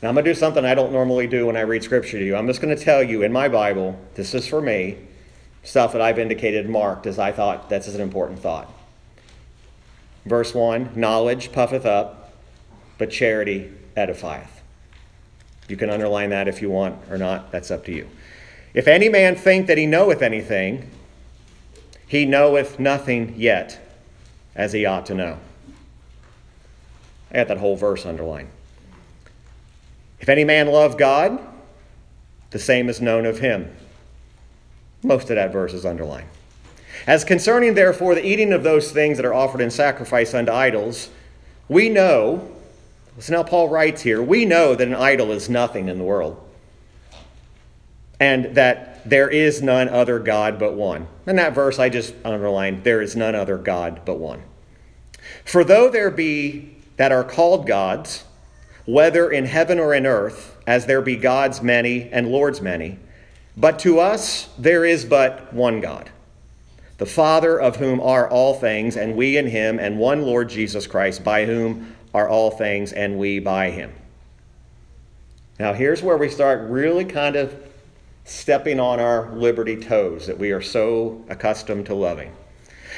Now, 0.03 0.11
I'm 0.11 0.15
going 0.15 0.27
to 0.27 0.31
do 0.31 0.39
something 0.39 0.63
I 0.63 0.75
don't 0.75 0.93
normally 0.93 1.27
do 1.27 1.47
when 1.47 1.57
I 1.57 1.63
read 1.63 1.83
scripture 1.83 2.19
to 2.19 2.25
you. 2.27 2.37
I'm 2.37 2.47
just 2.47 2.61
going 2.61 2.77
to 2.77 2.85
tell 2.85 3.03
you 3.03 3.23
in 3.23 3.33
my 3.33 3.49
Bible, 3.49 3.99
this 4.15 4.35
is 4.35 4.47
for 4.47 4.61
me, 4.61 4.99
stuff 5.63 5.95
that 5.95 6.03
I've 6.03 6.19
indicated 6.19 6.69
marked 6.69 7.07
as 7.07 7.19
I 7.19 7.33
thought 7.33 7.71
that's 7.71 7.89
an 7.89 8.03
important 8.03 8.41
thought. 8.41 8.71
Verse 10.27 10.53
1 10.55 10.91
Knowledge 10.97 11.51
puffeth 11.51 11.87
up, 11.87 12.35
but 12.99 13.11
charity 13.11 13.73
edifieth. 13.97 14.60
You 15.71 15.77
can 15.77 15.89
underline 15.89 16.31
that 16.31 16.49
if 16.49 16.61
you 16.61 16.69
want 16.69 16.99
or 17.11 17.17
not, 17.17 17.53
that's 17.53 17.71
up 17.71 17.85
to 17.85 17.93
you. 17.93 18.09
If 18.75 18.89
any 18.89 19.09
man 19.09 19.37
think 19.37 19.67
that 19.69 19.79
he 19.79 19.87
knoweth 19.87 20.21
anything, 20.21 20.91
he 22.07 22.25
knoweth 22.25 22.79
nothing 22.81 23.35
yet 23.37 23.79
as 24.55 24.73
he 24.73 24.85
ought 24.85 25.07
to 25.07 25.15
know. 25.15 25.39
I 27.31 27.37
got 27.37 27.49
that 27.49 27.59
whole 27.59 27.77
verse 27.77 28.05
underlined. 28.05 28.49
If 30.19 30.29
any 30.29 30.45
man 30.45 30.67
love 30.67 30.99
God, 30.99 31.41
the 32.51 32.59
same 32.59 32.89
is 32.89 33.01
known 33.01 33.27
of 33.27 33.39
him. 33.39 33.75
Most 35.03 35.31
of 35.31 35.37
that 35.37 35.53
verse 35.53 35.73
is 35.73 35.87
underlined. 35.87 36.29
As 37.07 37.25
concerning, 37.25 37.75
therefore, 37.75 38.15
the 38.15 38.27
eating 38.27 38.53
of 38.53 38.65
those 38.65 38.91
things 38.91 39.17
that 39.17 39.25
are 39.25 39.33
offered 39.33 39.61
in 39.61 39.71
sacrifice 39.71 40.35
unto 40.35 40.53
idols, 40.53 41.09
we 41.69 41.89
know, 41.89 42.51
listen 43.21 43.35
now 43.35 43.43
Paul 43.43 43.69
writes 43.69 44.01
here, 44.01 44.23
we 44.23 44.47
know 44.47 44.75
that 44.75 44.89
an 44.89 44.95
idol 44.95 45.31
is 45.31 45.51
nothing 45.51 45.91
in 45.91 45.99
the 45.99 46.05
world, 46.05 46.43
and 48.19 48.55
that 48.55 49.07
there 49.07 49.29
is 49.29 49.61
none 49.61 49.91
other 49.91 50.19
God 50.19 50.59
but 50.59 50.73
one. 50.73 51.07
In 51.27 51.37
that 51.37 51.55
verse 51.55 51.79
I 51.79 51.91
just 51.91 52.15
underlined, 52.25 52.83
there 52.83 53.03
is 53.03 53.15
none 53.15 53.35
other 53.35 53.59
God 53.59 54.07
but 54.07 54.17
one. 54.17 54.43
For 55.45 55.65
though 55.65 55.91
there 55.91 56.11
be 56.11 56.79
that 56.97 57.13
are 57.13 57.23
called 57.23 57.67
gods, 57.67 58.25
whether 58.87 59.31
in 59.31 59.45
heaven 59.45 59.79
or 59.79 59.93
in 59.93 60.07
earth, 60.07 60.57
as 60.67 60.87
there 60.87 61.03
be 61.03 61.17
gods 61.17 61.61
many 61.61 62.09
and 62.11 62.29
lords 62.29 62.63
many. 62.63 62.99
But 63.55 63.81
to 63.81 64.01
us 64.01 64.49
there 64.59 64.87
is 64.87 65.05
but 65.05 65.53
one 65.53 65.83
God, 65.83 66.09
the 66.97 67.05
Father 67.05 67.61
of 67.61 67.77
whom 67.77 68.01
are 68.01 68.31
all 68.31 68.55
things, 68.55 68.97
and 68.97 69.15
we 69.15 69.37
in 69.37 69.47
him, 69.47 69.79
and 69.79 69.99
one 69.99 70.23
Lord 70.23 70.49
Jesus 70.49 70.87
Christ, 70.87 71.23
by 71.23 71.45
whom 71.45 71.97
are 72.15 72.29
all 72.29 72.51
things, 72.51 72.93
and 72.93 73.19
we 73.19 73.39
by 73.39 73.71
him. 73.71 73.93
Now, 75.59 75.73
here's 75.75 76.03
where 76.03 76.17
we 76.17 76.29
start 76.29 76.71
really 76.71 77.05
kind 77.05 77.37
of 77.37 77.55
stepping 78.25 78.81
on 78.81 79.01
our 79.01 79.31
liberty 79.35 79.77
toes 79.77 80.27
that 80.27 80.39
we 80.39 80.53
are 80.53 80.63
so 80.63 81.25
accustomed 81.29 81.87
to 81.87 81.95
loving. 81.95 82.33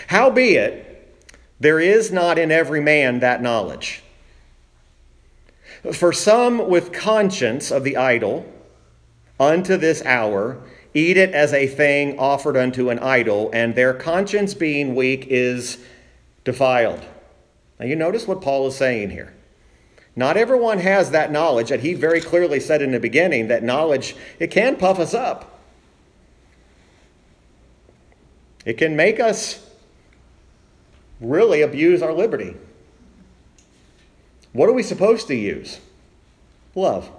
Howbeit, 0.09 1.15
there 1.59 1.81
is 1.81 2.13
not 2.13 2.39
in 2.39 2.51
every 2.51 2.81
man 2.81 3.21
that 3.21 3.43
knowledge. 3.43 4.03
For 5.93 6.13
some 6.13 6.69
with 6.69 6.93
conscience 6.93 7.71
of 7.71 7.83
the 7.83 7.97
idol, 7.97 8.47
unto 9.41 9.77
this 9.77 10.05
hour, 10.05 10.59
eat 10.95 11.17
it 11.17 11.35
as 11.35 11.53
a 11.53 11.67
thing 11.67 12.19
offered 12.19 12.57
unto 12.57 12.91
an 12.91 12.99
idol, 13.01 13.51
and 13.53 13.75
their 13.75 13.95
conscience 13.95 14.55
being 14.55 14.95
weak 14.95 15.27
is 15.29 15.79
defiled. 16.45 17.05
Now, 17.83 17.89
you 17.89 17.97
notice 17.97 18.29
what 18.29 18.41
Paul 18.41 18.69
is 18.69 18.77
saying 18.77 19.11
here. 19.11 19.35
Not 20.15 20.37
everyone 20.37 20.79
has 20.79 21.11
that 21.11 21.33
knowledge 21.33 21.71
that 21.71 21.81
he 21.81 21.95
very 21.95 22.21
clearly 22.21 22.61
said 22.61 22.81
in 22.81 22.93
the 22.93 23.01
beginning 23.01 23.49
that 23.49 23.65
knowledge 23.65 24.15
it 24.39 24.53
can 24.53 24.77
puff 24.77 25.01
us 25.01 25.15
up. 25.15 25.59
It 28.65 28.75
can 28.75 28.95
make 28.95 29.19
us 29.19 29.69
really 31.21 31.63
abuse 31.63 32.03
our 32.03 32.13
liberty. 32.13 32.57
What 34.53 34.69
are 34.69 34.73
we 34.73 34.85
supposed 34.85 35.27
to 35.27 35.35
use? 35.35 35.81
Love. 36.77 37.11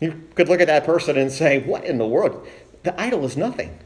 You 0.00 0.26
could 0.34 0.48
look 0.48 0.62
at 0.62 0.68
that 0.68 0.86
person 0.86 1.18
and 1.18 1.30
say, 1.30 1.58
What 1.58 1.84
in 1.84 1.98
the 1.98 2.06
world? 2.06 2.48
The 2.82 2.98
idol 2.98 3.26
is 3.26 3.36
nothing. 3.36 3.78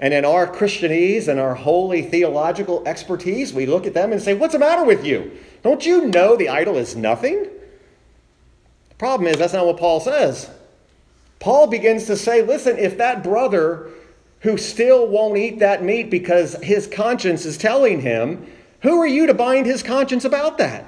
And 0.00 0.14
in 0.14 0.24
our 0.24 0.46
Christianese 0.46 1.26
and 1.26 1.40
our 1.40 1.54
holy 1.54 2.02
theological 2.02 2.86
expertise, 2.86 3.52
we 3.52 3.66
look 3.66 3.86
at 3.86 3.94
them 3.94 4.12
and 4.12 4.22
say, 4.22 4.34
What's 4.34 4.52
the 4.52 4.58
matter 4.58 4.84
with 4.84 5.04
you? 5.04 5.32
Don't 5.62 5.84
you 5.84 6.06
know 6.06 6.36
the 6.36 6.48
idol 6.48 6.76
is 6.76 6.94
nothing? 6.94 7.48
The 8.90 8.94
problem 8.96 9.28
is, 9.28 9.36
that's 9.36 9.52
not 9.52 9.66
what 9.66 9.76
Paul 9.76 10.00
says. 10.00 10.50
Paul 11.40 11.66
begins 11.66 12.06
to 12.06 12.16
say, 12.16 12.42
Listen, 12.42 12.78
if 12.78 12.98
that 12.98 13.24
brother 13.24 13.90
who 14.40 14.56
still 14.56 15.06
won't 15.08 15.36
eat 15.36 15.58
that 15.58 15.82
meat 15.82 16.10
because 16.10 16.54
his 16.62 16.86
conscience 16.86 17.44
is 17.44 17.58
telling 17.58 18.00
him, 18.00 18.46
who 18.82 19.00
are 19.00 19.06
you 19.06 19.26
to 19.26 19.34
bind 19.34 19.66
his 19.66 19.82
conscience 19.82 20.24
about 20.24 20.58
that? 20.58 20.84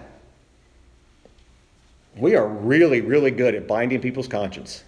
We 2.16 2.36
are 2.36 2.46
really, 2.46 3.00
really 3.00 3.32
good 3.32 3.54
at 3.54 3.66
binding 3.66 4.00
people's 4.00 4.28
conscience 4.28 4.84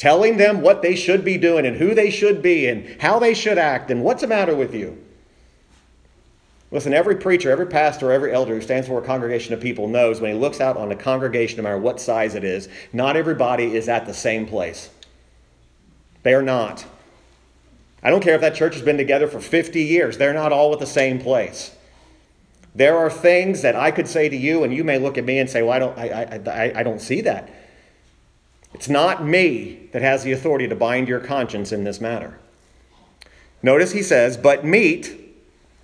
telling 0.00 0.38
them 0.38 0.62
what 0.62 0.80
they 0.80 0.96
should 0.96 1.22
be 1.22 1.36
doing 1.36 1.66
and 1.66 1.76
who 1.76 1.94
they 1.94 2.08
should 2.08 2.40
be 2.40 2.66
and 2.66 2.98
how 3.02 3.18
they 3.18 3.34
should 3.34 3.58
act 3.58 3.90
and 3.90 4.02
what's 4.02 4.22
the 4.22 4.26
matter 4.26 4.56
with 4.56 4.74
you. 4.74 4.96
Listen, 6.70 6.94
every 6.94 7.16
preacher, 7.16 7.50
every 7.50 7.66
pastor, 7.66 8.10
every 8.10 8.32
elder 8.32 8.54
who 8.54 8.62
stands 8.62 8.88
for 8.88 8.98
a 8.98 9.04
congregation 9.04 9.52
of 9.52 9.60
people 9.60 9.88
knows 9.88 10.18
when 10.18 10.32
he 10.32 10.40
looks 10.40 10.58
out 10.58 10.78
on 10.78 10.90
a 10.90 10.96
congregation, 10.96 11.58
no 11.58 11.64
matter 11.64 11.76
what 11.76 12.00
size 12.00 12.34
it 12.34 12.44
is, 12.44 12.66
not 12.94 13.14
everybody 13.14 13.76
is 13.76 13.90
at 13.90 14.06
the 14.06 14.14
same 14.14 14.46
place. 14.46 14.88
They 16.22 16.32
are 16.32 16.40
not. 16.40 16.86
I 18.02 18.08
don't 18.08 18.22
care 18.22 18.36
if 18.36 18.40
that 18.40 18.54
church 18.54 18.76
has 18.76 18.82
been 18.82 18.96
together 18.96 19.28
for 19.28 19.38
50 19.38 19.82
years, 19.82 20.16
they're 20.16 20.32
not 20.32 20.50
all 20.50 20.72
at 20.72 20.78
the 20.78 20.86
same 20.86 21.20
place. 21.20 21.76
There 22.74 22.96
are 22.96 23.10
things 23.10 23.60
that 23.60 23.76
I 23.76 23.90
could 23.90 24.08
say 24.08 24.30
to 24.30 24.36
you, 24.36 24.64
and 24.64 24.72
you 24.72 24.82
may 24.82 24.98
look 24.98 25.18
at 25.18 25.26
me 25.26 25.40
and 25.40 25.50
say, 25.50 25.60
Well, 25.60 25.72
I 25.72 25.78
don't, 25.78 25.98
I, 25.98 26.40
I, 26.46 26.80
I 26.80 26.82
don't 26.84 27.02
see 27.02 27.20
that. 27.22 27.50
It's 28.72 28.88
not 28.88 29.24
me 29.24 29.88
that 29.92 30.02
has 30.02 30.22
the 30.22 30.32
authority 30.32 30.68
to 30.68 30.76
bind 30.76 31.08
your 31.08 31.20
conscience 31.20 31.72
in 31.72 31.84
this 31.84 32.00
matter. 32.00 32.38
Notice 33.62 33.92
he 33.92 34.02
says, 34.02 34.36
But 34.36 34.64
meat, 34.64 35.16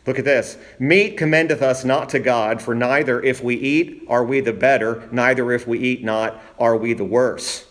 look 0.06 0.18
at 0.18 0.24
this, 0.24 0.56
meat 0.78 1.16
commendeth 1.16 1.62
us 1.62 1.84
not 1.84 2.08
to 2.10 2.18
God, 2.18 2.62
for 2.62 2.74
neither 2.74 3.20
if 3.20 3.42
we 3.42 3.56
eat 3.56 4.04
are 4.08 4.24
we 4.24 4.40
the 4.40 4.52
better, 4.52 5.08
neither 5.10 5.52
if 5.52 5.66
we 5.66 5.78
eat 5.78 6.04
not 6.04 6.40
are 6.58 6.76
we 6.76 6.92
the 6.92 7.04
worse. 7.04 7.66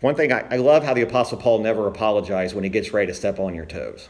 One 0.00 0.14
thing, 0.14 0.32
I, 0.32 0.46
I 0.50 0.56
love 0.56 0.84
how 0.84 0.94
the 0.94 1.02
Apostle 1.02 1.38
Paul 1.38 1.58
never 1.58 1.88
apologizes 1.88 2.54
when 2.54 2.62
he 2.62 2.70
gets 2.70 2.92
ready 2.92 3.08
to 3.08 3.14
step 3.14 3.40
on 3.40 3.54
your 3.54 3.66
toes. 3.66 4.08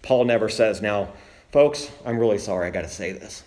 Paul 0.00 0.24
never 0.24 0.48
says, 0.48 0.80
Now, 0.80 1.12
folks, 1.52 1.90
I'm 2.06 2.18
really 2.18 2.38
sorry 2.38 2.66
I 2.66 2.70
got 2.70 2.82
to 2.82 2.88
say 2.88 3.12
this. 3.12 3.42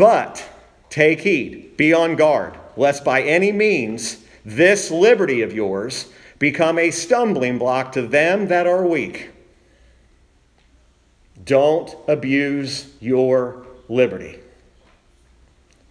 But 0.00 0.42
take 0.88 1.20
heed, 1.20 1.76
be 1.76 1.92
on 1.92 2.16
guard, 2.16 2.54
lest 2.74 3.04
by 3.04 3.20
any 3.20 3.52
means 3.52 4.24
this 4.46 4.90
liberty 4.90 5.42
of 5.42 5.52
yours 5.52 6.10
become 6.38 6.78
a 6.78 6.90
stumbling 6.90 7.58
block 7.58 7.92
to 7.92 8.06
them 8.06 8.48
that 8.48 8.66
are 8.66 8.86
weak. 8.86 9.28
Don't 11.44 11.94
abuse 12.08 12.94
your 12.98 13.66
liberty. 13.90 14.38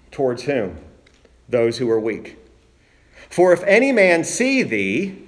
Towards 0.09 0.41
whom? 0.41 0.77
Those 1.47 1.77
who 1.77 1.87
are 1.91 1.99
weak. 1.99 2.39
For 3.29 3.53
if 3.53 3.61
any 3.65 3.91
man 3.91 4.23
see 4.23 4.63
thee, 4.63 5.21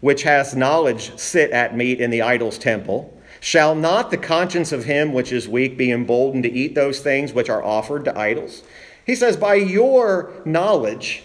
which 0.00 0.24
has 0.24 0.56
knowledge, 0.56 1.16
sit 1.20 1.52
at 1.52 1.76
meat 1.76 2.00
in 2.00 2.10
the 2.10 2.22
idol's 2.22 2.58
temple, 2.58 3.16
Shall 3.42 3.74
not 3.74 4.12
the 4.12 4.18
conscience 4.18 4.70
of 4.70 4.84
him 4.84 5.12
which 5.12 5.32
is 5.32 5.48
weak 5.48 5.76
be 5.76 5.90
emboldened 5.90 6.44
to 6.44 6.52
eat 6.52 6.76
those 6.76 7.00
things 7.00 7.32
which 7.32 7.50
are 7.50 7.62
offered 7.62 8.04
to 8.04 8.16
idols? 8.16 8.62
He 9.04 9.16
says, 9.16 9.36
By 9.36 9.56
your 9.56 10.32
knowledge, 10.44 11.24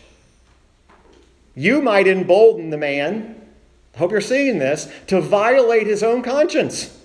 you 1.53 1.79
might 1.79 2.07
embolden 2.07 2.71
the 2.71 2.77
man, 2.77 3.39
I 3.93 3.99
hope 3.99 4.09
you're 4.09 4.19
seeing 4.19 4.57
this, 4.57 4.91
to 5.05 5.21
violate 5.21 5.85
his 5.85 6.01
own 6.01 6.23
conscience. 6.23 6.99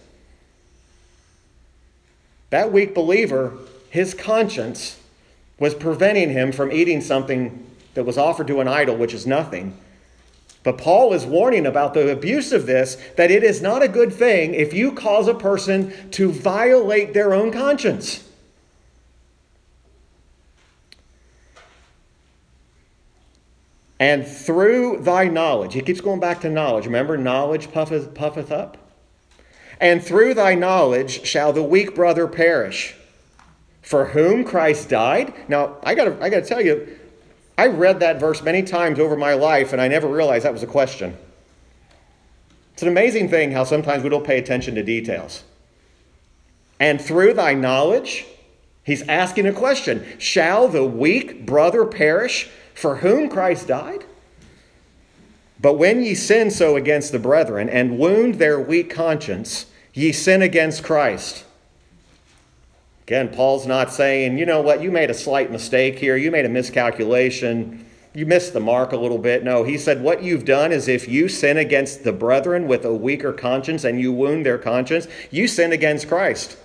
That 2.48 2.72
weak 2.72 2.94
believer, 2.94 3.52
his 3.90 4.14
conscience 4.14 4.98
was 5.58 5.74
preventing 5.74 6.30
him 6.30 6.52
from 6.52 6.72
eating 6.72 7.02
something 7.02 7.66
that 7.92 8.04
was 8.04 8.16
offered 8.16 8.46
to 8.46 8.60
an 8.60 8.68
idol, 8.68 8.96
which 8.96 9.12
is 9.12 9.26
nothing. 9.26 9.76
But 10.64 10.78
Paul 10.78 11.12
is 11.12 11.26
warning 11.26 11.66
about 11.66 11.94
the 11.94 12.12
abuse 12.12 12.52
of 12.52 12.66
this 12.66 12.96
that 13.16 13.30
it 13.30 13.42
is 13.42 13.60
not 13.60 13.82
a 13.82 13.88
good 13.88 14.12
thing 14.12 14.54
if 14.54 14.72
you 14.72 14.92
cause 14.92 15.26
a 15.26 15.34
person 15.34 15.92
to 16.12 16.30
violate 16.30 17.14
their 17.14 17.34
own 17.34 17.50
conscience. 17.50 18.28
And 23.98 24.26
through 24.26 24.98
thy 25.02 25.28
knowledge, 25.28 25.74
he 25.74 25.80
keeps 25.80 26.00
going 26.00 26.18
back 26.18 26.40
to 26.40 26.50
knowledge. 26.50 26.86
Remember, 26.86 27.16
knowledge 27.16 27.70
puffeth, 27.70 28.14
puffeth 28.14 28.50
up. 28.50 28.76
And 29.80 30.02
through 30.02 30.34
thy 30.34 30.56
knowledge 30.56 31.24
shall 31.24 31.52
the 31.52 31.62
weak 31.62 31.94
brother 31.94 32.26
perish, 32.26 32.96
for 33.80 34.06
whom 34.06 34.42
Christ 34.42 34.88
died. 34.88 35.32
Now, 35.48 35.76
I 35.84 35.94
gotta, 35.94 36.16
I 36.20 36.30
gotta 36.30 36.46
tell 36.46 36.60
you, 36.60 36.98
I 37.62 37.68
read 37.68 38.00
that 38.00 38.18
verse 38.18 38.42
many 38.42 38.64
times 38.64 38.98
over 38.98 39.16
my 39.16 39.34
life, 39.34 39.72
and 39.72 39.80
I 39.80 39.86
never 39.86 40.08
realized 40.08 40.44
that 40.44 40.52
was 40.52 40.64
a 40.64 40.66
question. 40.66 41.16
It's 42.72 42.82
an 42.82 42.88
amazing 42.88 43.28
thing 43.28 43.52
how 43.52 43.62
sometimes 43.62 44.02
we 44.02 44.08
don't 44.08 44.26
pay 44.26 44.36
attention 44.38 44.74
to 44.74 44.82
details. 44.82 45.44
And 46.80 47.00
through 47.00 47.34
thy 47.34 47.54
knowledge, 47.54 48.26
he's 48.82 49.02
asking 49.02 49.46
a 49.46 49.52
question 49.52 50.04
Shall 50.18 50.66
the 50.66 50.84
weak 50.84 51.46
brother 51.46 51.84
perish 51.86 52.50
for 52.74 52.96
whom 52.96 53.28
Christ 53.28 53.68
died? 53.68 54.06
But 55.60 55.74
when 55.74 56.02
ye 56.02 56.16
sin 56.16 56.50
so 56.50 56.74
against 56.74 57.12
the 57.12 57.20
brethren 57.20 57.68
and 57.68 57.96
wound 57.96 58.40
their 58.40 58.58
weak 58.58 58.90
conscience, 58.90 59.66
ye 59.94 60.10
sin 60.10 60.42
against 60.42 60.82
Christ. 60.82 61.44
Again, 63.02 63.30
Paul's 63.30 63.66
not 63.66 63.92
saying, 63.92 64.38
you 64.38 64.46
know 64.46 64.60
what, 64.60 64.80
you 64.80 64.90
made 64.90 65.10
a 65.10 65.14
slight 65.14 65.50
mistake 65.50 65.98
here, 65.98 66.16
you 66.16 66.30
made 66.30 66.44
a 66.44 66.48
miscalculation, 66.48 67.84
you 68.14 68.26
missed 68.26 68.52
the 68.52 68.60
mark 68.60 68.92
a 68.92 68.96
little 68.96 69.18
bit. 69.18 69.42
No, 69.42 69.64
he 69.64 69.76
said, 69.76 70.02
what 70.02 70.22
you've 70.22 70.44
done 70.44 70.70
is 70.70 70.86
if 70.86 71.08
you 71.08 71.28
sin 71.28 71.56
against 71.56 72.04
the 72.04 72.12
brethren 72.12 72.68
with 72.68 72.84
a 72.84 72.94
weaker 72.94 73.32
conscience 73.32 73.84
and 73.84 74.00
you 74.00 74.12
wound 74.12 74.46
their 74.46 74.58
conscience, 74.58 75.08
you 75.30 75.48
sin 75.48 75.72
against 75.72 76.08
Christ. 76.08 76.56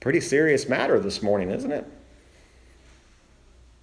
Pretty 0.00 0.20
serious 0.20 0.68
matter 0.68 1.00
this 1.00 1.22
morning, 1.22 1.50
isn't 1.50 1.72
it? 1.72 1.86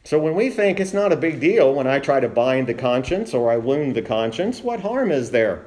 So 0.03 0.19
when 0.19 0.35
we 0.35 0.49
think 0.49 0.79
it's 0.79 0.93
not 0.93 1.11
a 1.11 1.15
big 1.15 1.39
deal 1.39 1.73
when 1.73 1.87
I 1.87 1.99
try 1.99 2.19
to 2.19 2.29
bind 2.29 2.67
the 2.67 2.73
conscience 2.75 3.33
or 3.33 3.51
I 3.51 3.57
wound 3.57 3.95
the 3.95 4.01
conscience, 4.01 4.61
what 4.61 4.81
harm 4.81 5.11
is 5.11 5.31
there? 5.31 5.65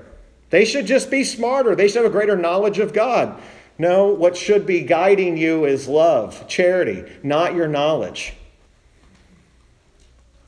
They 0.55 0.65
should 0.65 0.87
just 0.87 1.11
be 1.11 1.25
smarter. 1.25 1.75
They 1.75 1.89
should 1.89 2.05
have 2.05 2.05
a 2.05 2.11
greater 2.11 2.37
knowledge 2.37 2.79
of 2.79 2.93
God. 2.93 3.43
No, 3.77 4.07
what 4.07 4.37
should 4.37 4.67
be 4.67 4.83
guiding 4.83 5.37
you 5.37 5.65
is 5.65 5.89
love, 5.89 6.47
charity, 6.47 7.03
not 7.25 7.57
your 7.57 7.67
knowledge. 7.67 8.35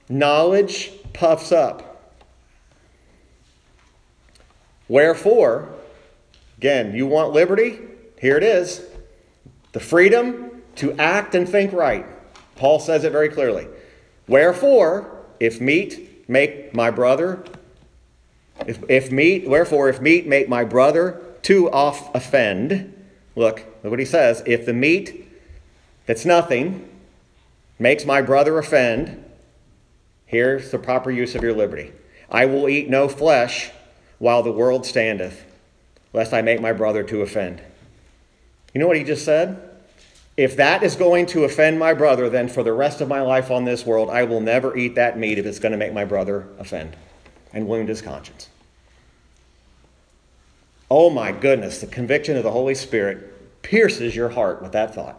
Knowledge 0.09 0.92
puffs 1.12 1.51
up. 1.51 2.14
Wherefore, 4.87 5.75
again, 6.57 6.95
you 6.95 7.09
want 7.09 7.33
liberty? 7.33 7.81
Here 8.21 8.37
it 8.37 8.45
is 8.45 8.87
the 9.73 9.81
freedom 9.81 10.62
to 10.77 10.92
act 11.01 11.35
and 11.35 11.49
think 11.49 11.73
right. 11.73 12.07
Paul 12.55 12.79
says 12.79 13.03
it 13.03 13.11
very 13.11 13.29
clearly. 13.29 13.66
Wherefore, 14.29 15.25
if 15.40 15.61
meat 15.61 16.29
make 16.29 16.73
my 16.73 16.92
brother 16.92 17.42
if, 18.66 18.83
if 18.88 19.12
meat, 19.12 19.49
wherefore, 19.49 19.88
if 19.88 20.01
meat 20.01 20.27
make 20.27 20.49
my 20.49 20.64
brother 20.64 21.23
to 21.42 21.71
off 21.71 22.14
offend, 22.14 22.95
look, 23.35 23.59
look 23.83 23.90
what 23.90 23.99
he 23.99 24.05
says. 24.05 24.42
If 24.47 24.66
the 24.66 24.73
meat 24.73 25.29
that's 26.07 26.25
nothing 26.25 26.88
makes 27.79 28.05
my 28.05 28.23
brother 28.23 28.59
offend, 28.59 29.25
here's 30.25 30.71
the 30.71 30.79
proper 30.79 31.11
use 31.11 31.35
of 31.35 31.42
your 31.42 31.53
liberty. 31.53 31.92
I 32.31 32.47
will 32.47 32.69
eat 32.69 32.88
no 32.88 33.09
flesh 33.09 33.71
while 34.19 34.42
the 34.42 34.53
world 34.53 34.87
standeth, 34.87 35.45
lest 36.12 36.33
I 36.33 36.42
make 36.42 36.61
my 36.61 36.73
brother 36.73 37.03
to 37.05 37.23
offend. 37.23 37.61
You 38.73 38.81
know 38.81 38.88
what 38.88 38.97
he 38.97 39.05
just 39.05 39.25
said? 39.25 39.62
If 40.37 40.57
that 40.57 40.83
is 40.83 40.97
going 40.97 41.27
to 41.27 41.45
offend 41.45 41.79
my 41.79 41.95
brother, 41.95 42.29
then 42.29 42.49
for 42.49 42.62
the 42.62 42.73
rest 42.73 43.01
of 43.01 43.09
my 43.09 43.23
life 43.23 43.51
on 43.51 43.64
this 43.64 43.87
world, 43.87 44.11
I 44.11 44.25
will 44.25 44.40
never 44.40 44.77
eat 44.77 44.97
that 44.97 45.19
meat 45.19 45.38
if 45.38 45.47
it's 45.47 45.59
going 45.59 45.73
to 45.73 45.79
make 45.79 45.95
my 45.95 46.05
brother 46.05 46.47
offend. 46.59 46.97
And 47.57 47.66
wound 47.66 47.88
his 47.88 48.03
conscience. 48.03 48.51
Oh 50.90 51.09
my 51.09 51.33
goodness, 51.33 51.81
the 51.81 51.87
conviction 51.87 52.37
of 52.37 52.42
the 52.42 52.51
Holy 52.51 52.75
Spirit 52.75 53.62
pierces 53.62 54.14
your 54.14 54.29
heart 54.29 54.61
with 54.61 54.73
that 54.73 54.95
thought. 54.95 55.19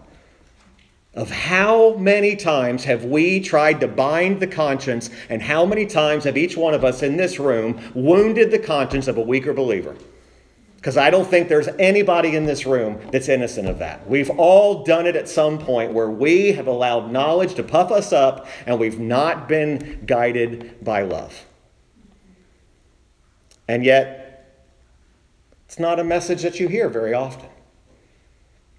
Of 1.15 1.31
how 1.31 1.95
many 1.95 2.35
times 2.35 2.83
have 2.83 3.05
we 3.05 3.39
tried 3.39 3.79
to 3.79 3.87
bind 3.87 4.39
the 4.39 4.45
conscience, 4.45 5.09
and 5.29 5.41
how 5.41 5.65
many 5.65 5.87
times 5.87 6.25
have 6.25 6.37
each 6.37 6.55
one 6.55 6.75
of 6.75 6.85
us 6.85 7.01
in 7.01 7.17
this 7.17 7.39
room 7.39 7.81
wounded 7.95 8.51
the 8.51 8.59
conscience 8.59 9.07
of 9.07 9.17
a 9.17 9.21
weaker 9.21 9.51
believer? 9.51 9.95
Because 10.75 10.95
I 10.95 11.09
don't 11.09 11.27
think 11.27 11.49
there's 11.49 11.69
anybody 11.79 12.35
in 12.35 12.45
this 12.45 12.67
room 12.67 13.01
that's 13.11 13.29
innocent 13.29 13.67
of 13.67 13.79
that. 13.79 14.07
We've 14.07 14.29
all 14.29 14.83
done 14.83 15.07
it 15.07 15.15
at 15.15 15.27
some 15.27 15.57
point 15.57 15.91
where 15.91 16.11
we 16.11 16.51
have 16.51 16.67
allowed 16.67 17.11
knowledge 17.11 17.55
to 17.55 17.63
puff 17.63 17.91
us 17.91 18.13
up 18.13 18.45
and 18.67 18.79
we've 18.79 18.99
not 18.99 19.49
been 19.49 20.03
guided 20.05 20.85
by 20.85 21.01
love. 21.01 21.47
And 23.67 23.83
yet, 23.83 24.55
it's 25.65 25.79
not 25.79 25.99
a 25.99 26.03
message 26.03 26.41
that 26.43 26.59
you 26.59 26.67
hear 26.67 26.87
very 26.87 27.13
often. 27.13 27.49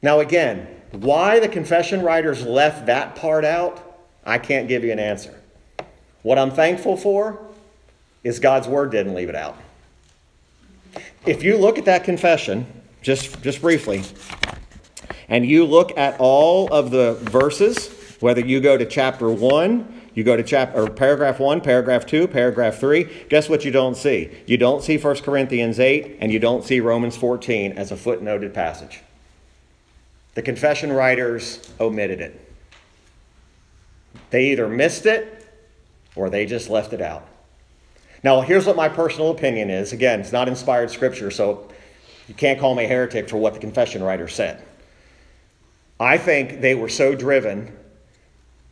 Now, 0.01 0.20
again, 0.20 0.66
why 0.92 1.40
the 1.40 1.48
confession 1.48 2.03
writers 2.03 2.44
left 2.44 2.87
that 2.87 3.16
part 3.16 3.44
out, 3.44 4.01
I 4.24 4.38
can't 4.38 4.68
give 4.68 4.85
you 4.85 4.92
an 4.92 4.98
answer. 4.98 5.38
What 6.22 6.38
I'm 6.38 6.51
thankful 6.51 6.96
for 6.96 7.38
is 8.24 8.38
God's 8.40 8.68
word 8.68 8.90
didn't 8.90 9.14
leave 9.14 9.29
it 9.29 9.35
out. 9.35 9.57
If 11.27 11.42
you 11.42 11.57
look 11.57 11.79
at 11.79 11.85
that 11.85 12.05
confession, 12.05 12.66
just, 13.03 13.42
just 13.42 13.61
briefly, 13.61 14.03
and 15.29 15.44
you 15.44 15.64
look 15.64 15.96
at 15.98 16.18
all 16.18 16.72
of 16.72 16.90
the 16.90 17.14
verses, 17.14 18.16
whether 18.20 18.40
you 18.40 18.61
go 18.61 18.79
to 18.79 18.87
chapter 18.87 19.31
1 19.31 19.97
you 20.18 20.24
go 20.24 20.37
to 20.37 20.42
chapter 20.42 20.83
or 20.83 20.90
paragraph 20.90 21.38
1, 21.38 21.61
paragraph 21.61 22.04
2, 22.04 22.26
paragraph 22.26 22.78
3. 22.78 23.04
Guess 23.28 23.48
what 23.48 23.64
you 23.64 23.70
don't 23.70 23.96
see? 23.96 24.28
You 24.46 24.57
don't 24.57 24.83
see 24.83 24.98
1 24.98 25.18
Corinthians 25.18 25.78
8 25.78 26.16
and 26.20 26.33
you 26.33 26.40
don't 26.40 26.64
see 26.64 26.81
Romans 26.81 27.16
14 27.16 27.78
as 27.78 27.92
a 27.92 27.94
footnoted 27.94 28.52
passage. 28.52 29.00
The 30.35 30.42
confession 30.42 30.92
writers 30.92 31.72
omitted 31.78 32.20
it. 32.20 32.52
They 34.31 34.46
either 34.46 34.66
missed 34.66 35.07
it 35.07 35.46
or 36.16 36.28
they 36.28 36.46
just 36.46 36.68
left 36.68 36.92
it 36.92 37.00
out. 37.00 37.24
Now, 38.24 38.40
here's 38.40 38.66
what 38.66 38.74
my 38.74 38.88
personal 38.88 39.31
opinion 39.31 39.70
is. 39.70 39.92
Again, 39.92 40.18
it's 40.18 40.33
not 40.33 40.48
inspired 40.48 40.90
scripture, 40.90 41.31
so 41.31 41.68
you 42.26 42.35
can't 42.35 42.59
call 42.59 42.74
me 42.74 42.87
a 42.87 42.88
heretic 42.88 43.28
for 43.28 43.37
what 43.37 43.54
the 43.54 43.61
confession 43.61 44.02
writer 44.02 44.26
said. 44.26 44.64
I 46.00 46.18
think 46.18 46.61
they 46.61 46.74
were 46.74 46.88
so 46.88 47.14
driven 47.14 47.72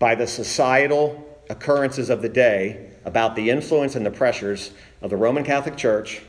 by 0.01 0.17
the 0.17 0.27
societal 0.27 1.23
occurrences 1.51 2.11
of 2.11 2.23
the 2.23 2.29
day 2.29 2.91
about 3.05 3.37
the 3.37 3.51
influence 3.51 3.95
and 3.95 4.05
the 4.05 4.11
pressures 4.11 4.73
of 5.01 5.11
the 5.11 5.17
Roman 5.17 5.45
Catholic 5.45 5.77
Church 5.77 6.21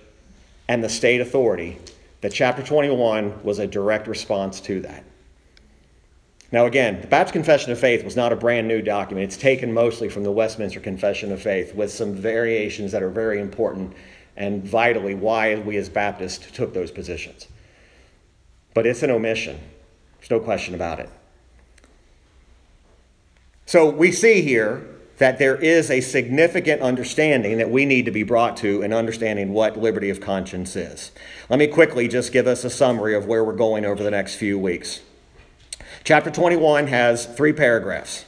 and 0.68 0.84
the 0.84 0.90
state 0.90 1.22
authority, 1.22 1.78
that 2.22 2.34
chapter 2.34 2.62
21 2.62 3.44
was 3.44 3.60
a 3.60 3.68
direct 3.68 4.08
response 4.08 4.60
to 4.62 4.82
that. 4.82 5.04
Now, 6.52 6.66
again, 6.66 7.02
the 7.02 7.08
Baptist 7.08 7.34
Confession 7.34 7.72
of 7.72 7.80
Faith 7.80 8.06
was 8.06 8.16
not 8.16 8.32
a 8.32 8.36
brand 8.36 8.68
new 8.68 8.82
document. 8.82 9.26
It's 9.26 9.38
taken 9.38 9.74
mostly 9.74 10.08
from 10.08 10.24
the 10.24 10.32
Westminster 10.32 10.80
Confession 10.80 11.32
of 11.32 11.42
Faith 11.42 11.76
with 11.76 11.92
some 11.92 12.14
variations 12.14 12.92
that 12.94 13.04
are 13.04 13.10
very 13.10 13.40
important 13.40 13.94
and 14.38 14.64
vitally 14.64 15.16
why 15.16 15.56
we 15.56 15.76
as 15.78 15.90
Baptists 15.90 16.50
took 16.52 16.74
those 16.74 16.92
positions. 16.92 17.48
But 18.74 18.86
it's 18.86 19.04
an 19.04 19.12
omission. 19.12 19.60
There's 20.20 20.32
no 20.32 20.40
question 20.40 20.74
about 20.74 21.00
it. 21.00 21.10
So 23.66 23.90
we 23.90 24.14
see 24.14 24.42
here 24.42 24.88
that 25.18 25.40
there 25.40 25.56
is 25.56 25.90
a 25.90 26.02
significant 26.02 26.82
understanding 26.82 27.58
that 27.58 27.70
we 27.70 27.86
need 27.86 28.06
to 28.06 28.12
be 28.12 28.24
brought 28.24 28.56
to 28.58 28.82
in 28.82 28.94
understanding 28.94 29.52
what 29.52 29.78
liberty 29.78 30.10
of 30.10 30.22
conscience 30.22 30.76
is. 30.76 31.12
Let 31.50 31.60
me 31.60 31.68
quickly 31.68 32.08
just 32.08 32.32
give 32.32 32.46
us 32.48 32.64
a 32.64 32.70
summary 32.70 33.16
of 33.16 33.26
where 33.26 33.44
we're 33.44 33.54
going 33.54 33.84
over 33.84 34.04
the 34.04 34.12
next 34.12 34.36
few 34.36 34.60
weeks. 34.60 35.02
Chapter 36.04 36.30
21 36.30 36.88
has 36.88 37.26
three 37.26 37.54
paragraphs. 37.54 38.26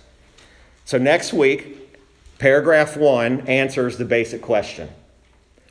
So 0.86 0.98
next 0.98 1.32
week, 1.32 2.00
paragraph 2.40 2.98
1 2.98 3.42
answers 3.42 3.98
the 3.98 4.06
basic 4.06 4.42
question 4.42 4.90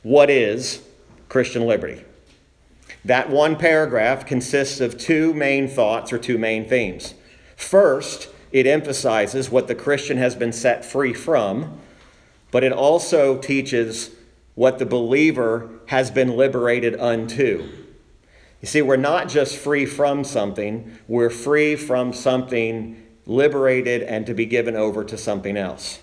What 0.03 0.29
is 0.29 0.81
Christian 1.27 1.67
liberty? 1.67 2.05
That 3.05 3.29
one 3.29 3.55
paragraph 3.55 4.25
consists 4.25 4.79
of 4.79 4.97
two 4.97 5.33
main 5.33 5.67
thoughts 5.67 6.11
or 6.11 6.17
two 6.17 6.37
main 6.37 6.67
themes. 6.67 7.13
First, 7.55 8.29
it 8.51 8.65
emphasizes 8.65 9.49
what 9.49 9.67
the 9.67 9.75
Christian 9.75 10.17
has 10.17 10.35
been 10.35 10.53
set 10.53 10.83
free 10.83 11.13
from, 11.13 11.79
but 12.51 12.63
it 12.63 12.71
also 12.71 13.37
teaches 13.37 14.11
what 14.55 14.79
the 14.79 14.85
believer 14.85 15.69
has 15.85 16.11
been 16.11 16.35
liberated 16.35 16.99
unto. 16.99 17.69
You 18.61 18.67
see, 18.67 18.81
we're 18.81 18.97
not 18.97 19.29
just 19.29 19.57
free 19.57 19.85
from 19.85 20.23
something, 20.23 20.97
we're 21.07 21.29
free 21.29 21.75
from 21.75 22.11
something 22.11 23.01
liberated 23.25 24.01
and 24.03 24.25
to 24.25 24.33
be 24.33 24.45
given 24.45 24.75
over 24.75 25.03
to 25.05 25.17
something 25.17 25.55
else. 25.55 25.99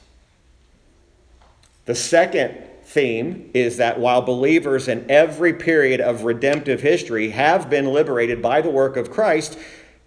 The 1.85 1.95
second 1.95 2.57
theme 2.85 3.51
is 3.53 3.77
that 3.77 3.99
while 3.99 4.23
believers 4.23 4.89
in 4.89 5.05
every 5.11 5.53
period 5.53 6.01
of 6.01 6.23
redemptive 6.23 6.81
history 6.81 7.31
have 7.31 7.69
been 7.69 7.87
liberated 7.93 8.41
by 8.41 8.61
the 8.61 8.71
work 8.71 8.97
of 8.97 9.11
Christ, 9.11 9.59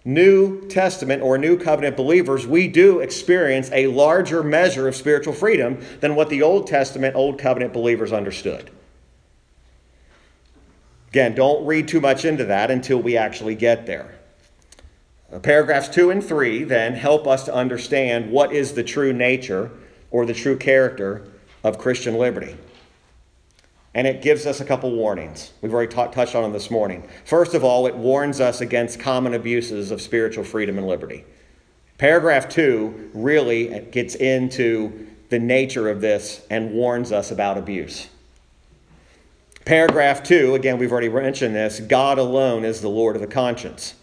New 0.04 0.66
Testament 0.68 1.22
or 1.22 1.36
New 1.36 1.58
Covenant 1.58 1.96
believers, 1.96 2.46
we 2.46 2.68
do 2.68 3.00
experience 3.00 3.70
a 3.72 3.86
larger 3.88 4.42
measure 4.42 4.88
of 4.88 4.96
spiritual 4.96 5.34
freedom 5.34 5.78
than 6.00 6.14
what 6.14 6.30
the 6.30 6.42
Old 6.42 6.66
Testament, 6.66 7.14
Old 7.14 7.38
Covenant 7.38 7.72
believers 7.72 8.12
understood. 8.12 8.70
Again, 11.08 11.34
don't 11.34 11.66
read 11.66 11.88
too 11.88 12.00
much 12.00 12.24
into 12.24 12.44
that 12.46 12.70
until 12.70 13.02
we 13.02 13.16
actually 13.16 13.56
get 13.56 13.84
there. 13.84 14.14
Uh, 15.30 15.38
paragraphs 15.38 15.88
2 15.88 16.10
and 16.10 16.24
3 16.24 16.64
then 16.64 16.94
help 16.94 17.26
us 17.26 17.44
to 17.44 17.54
understand 17.54 18.30
what 18.30 18.52
is 18.52 18.72
the 18.72 18.82
true 18.82 19.12
nature 19.12 19.70
or 20.10 20.24
the 20.24 20.34
true 20.34 20.56
character 20.56 21.26
of 21.62 21.78
Christian 21.78 22.16
liberty. 22.16 22.56
And 23.94 24.06
it 24.06 24.22
gives 24.22 24.46
us 24.46 24.60
a 24.60 24.64
couple 24.64 24.92
warnings. 24.92 25.52
We've 25.62 25.74
already 25.74 25.92
touched 25.92 26.34
on 26.34 26.42
them 26.44 26.52
this 26.52 26.70
morning. 26.70 27.08
First 27.24 27.54
of 27.54 27.64
all, 27.64 27.86
it 27.86 27.96
warns 27.96 28.40
us 28.40 28.60
against 28.60 29.00
common 29.00 29.34
abuses 29.34 29.90
of 29.90 30.00
spiritual 30.00 30.44
freedom 30.44 30.78
and 30.78 30.86
liberty. 30.86 31.24
Paragraph 31.98 32.48
2 32.48 33.10
really 33.12 33.80
gets 33.90 34.14
into 34.14 35.08
the 35.28 35.38
nature 35.38 35.88
of 35.88 36.00
this 36.00 36.46
and 36.50 36.72
warns 36.72 37.12
us 37.12 37.30
about 37.30 37.58
abuse. 37.58 38.08
Paragraph 39.64 40.22
2, 40.22 40.54
again, 40.54 40.78
we've 40.78 40.92
already 40.92 41.08
mentioned 41.08 41.54
this 41.54 41.80
God 41.80 42.18
alone 42.18 42.64
is 42.64 42.80
the 42.80 42.88
Lord 42.88 43.16
of 43.16 43.22
the 43.22 43.28
conscience. 43.28 43.94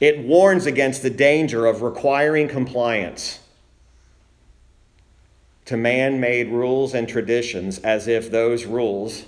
It 0.00 0.18
warns 0.18 0.66
against 0.66 1.02
the 1.02 1.10
danger 1.10 1.64
of 1.64 1.82
requiring 1.82 2.48
compliance 2.48 3.38
to 5.64 5.76
man 5.76 6.20
made 6.20 6.48
rules 6.48 6.94
and 6.94 7.08
traditions 7.08 7.78
as 7.80 8.08
if 8.08 8.30
those 8.30 8.64
rules 8.64 9.24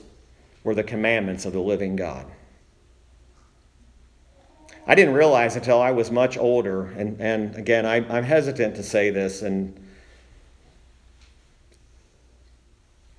were 0.62 0.75
the 0.75 0.83
commandments 0.83 1.44
of 1.44 1.53
the 1.53 1.61
living 1.61 1.97
God. 1.97 2.27
I 4.87 4.94
didn't 4.94 5.14
realize 5.14 5.57
until 5.57 5.81
I 5.81 5.92
was 5.92 6.11
much 6.11 6.37
older, 6.37 6.87
and, 6.87 7.18
and 7.20 7.57
again, 7.57 7.87
I, 7.87 7.97
I'm 7.97 8.25
hesitant 8.25 8.77
to 8.77 8.83
say 8.83 9.11
this, 9.11 9.40
and 9.40 9.79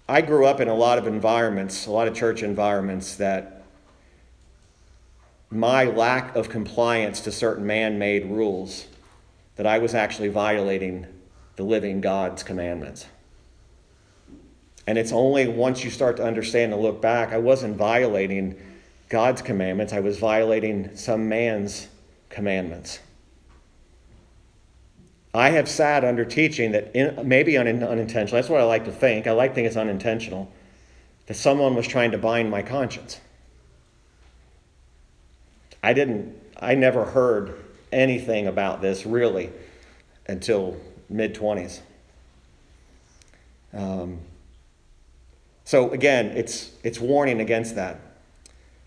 I 0.07 0.21
grew 0.21 0.45
up 0.45 0.59
in 0.59 0.67
a 0.67 0.75
lot 0.75 0.99
of 0.99 1.07
environments, 1.07 1.87
a 1.87 1.91
lot 1.91 2.07
of 2.07 2.13
church 2.13 2.43
environments, 2.43 3.15
that 3.15 3.63
my 5.49 5.85
lack 5.85 6.35
of 6.35 6.49
compliance 6.49 7.21
to 7.21 7.31
certain 7.31 7.65
man 7.65 7.97
made 7.97 8.25
rules, 8.25 8.85
that 9.55 9.65
I 9.65 9.79
was 9.79 9.95
actually 9.95 10.27
violating 10.27 11.07
the 11.55 11.63
living 11.63 12.01
God's 12.01 12.43
commandments. 12.43 13.05
And 14.87 14.97
it's 14.97 15.11
only 15.11 15.47
once 15.47 15.83
you 15.83 15.89
start 15.89 16.17
to 16.17 16.23
understand 16.23 16.73
and 16.73 16.81
look 16.81 17.01
back, 17.01 17.31
I 17.31 17.37
wasn't 17.37 17.75
violating 17.75 18.55
God's 19.09 19.41
commandments, 19.41 19.93
I 19.93 19.99
was 19.99 20.17
violating 20.17 20.95
some 20.95 21.29
man's 21.29 21.87
commandments. 22.29 22.99
I 25.33 25.49
have 25.49 25.67
sat 25.67 26.05
under 26.05 26.23
teaching 26.23 26.71
that 26.71 26.95
in, 26.95 27.27
maybe 27.27 27.57
un, 27.57 27.67
unintentional, 27.67 28.37
that's 28.37 28.49
what 28.49 28.61
I 28.61 28.63
like 28.63 28.85
to 28.85 28.91
think. 28.91 29.27
I 29.27 29.31
like 29.31 29.51
to 29.51 29.55
think 29.55 29.67
it's 29.67 29.75
unintentional, 29.75 30.51
that 31.27 31.35
someone 31.35 31.75
was 31.75 31.87
trying 31.87 32.11
to 32.11 32.17
bind 32.17 32.49
my 32.49 32.61
conscience. 32.61 33.19
I 35.83 35.93
didn't, 35.93 36.35
I 36.57 36.75
never 36.75 37.05
heard 37.05 37.63
anything 37.91 38.47
about 38.47 38.81
this 38.81 39.05
really 39.05 39.51
until 40.27 40.77
mid 41.09 41.35
20s. 41.35 41.81
Um, 43.73 44.19
so 45.63 45.89
again, 45.91 46.27
it's, 46.27 46.71
it's 46.83 46.99
warning 46.99 47.41
against 47.41 47.75
that. 47.75 47.99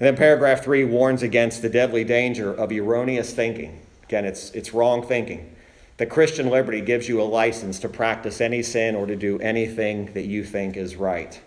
And 0.01 0.07
then 0.07 0.17
paragraph 0.17 0.63
three 0.63 0.85
warns 0.85 1.23
against 1.23 1.61
the 1.61 1.69
deadly 1.69 2.05
danger 2.05 2.55
of 2.55 2.71
erroneous 2.71 3.33
thinking. 3.33 3.81
Again, 4.05 4.25
it's, 4.25 4.51
it's 4.53 4.73
wrong 4.73 5.03
thinking. 5.07 5.55
The 5.97 6.07
Christian 6.07 6.49
liberty 6.49 6.81
gives 6.81 7.09
you 7.09 7.21
a 7.21 7.25
license 7.25 7.81
to 7.81 7.89
practice 7.89 8.41
any 8.41 8.63
sin 8.63 8.95
or 8.95 9.07
to 9.07 9.17
do 9.17 9.41
anything 9.41 10.13
that 10.15 10.27
you 10.27 10.45
think 10.45 10.77
is 10.77 10.95
right. 10.95 11.41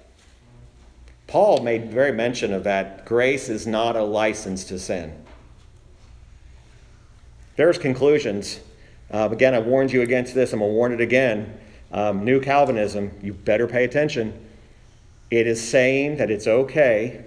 Paul 1.27 1.63
made 1.63 1.89
very 1.89 2.11
mention 2.11 2.53
of 2.53 2.65
that. 2.65 3.05
Grace 3.05 3.47
is 3.47 3.65
not 3.65 3.95
a 3.95 4.03
license 4.03 4.65
to 4.65 4.77
sin. 4.77 5.23
There's 7.55 7.77
conclusions. 7.77 8.59
Uh, 9.11 9.27
again, 9.31 9.53
I 9.53 9.59
warned 9.59 9.91
you 9.91 10.01
against 10.01 10.33
this. 10.33 10.53
I'm 10.53 10.59
going 10.59 10.71
to 10.71 10.75
warn 10.75 10.93
it 10.93 11.01
again. 11.01 11.57
Um, 11.91 12.23
New 12.23 12.39
Calvinism, 12.39 13.11
you 13.21 13.33
better 13.33 13.67
pay 13.67 13.83
attention. 13.83 14.47
It 15.29 15.47
is 15.47 15.61
saying 15.61 16.17
that 16.17 16.31
it's 16.31 16.47
okay 16.47 17.25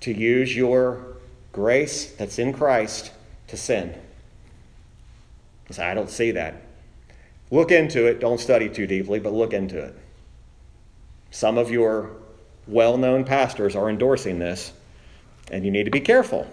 to 0.00 0.12
use 0.12 0.54
your 0.54 1.16
grace 1.52 2.12
that's 2.12 2.38
in 2.38 2.52
Christ 2.52 3.12
to 3.48 3.56
sin. 3.56 3.94
I 5.78 5.94
don't 5.94 6.10
see 6.10 6.32
that. 6.32 6.62
Look 7.50 7.70
into 7.70 8.06
it. 8.06 8.20
Don't 8.20 8.38
study 8.38 8.68
too 8.68 8.86
deeply, 8.86 9.18
but 9.18 9.32
look 9.32 9.52
into 9.52 9.78
it. 9.78 9.96
Some 11.30 11.58
of 11.58 11.70
your 11.70 12.10
well 12.66 12.96
known 12.96 13.24
pastors 13.24 13.74
are 13.74 13.88
endorsing 13.88 14.38
this, 14.38 14.72
and 15.50 15.64
you 15.64 15.70
need 15.70 15.84
to 15.84 15.90
be 15.90 16.00
careful. 16.00 16.46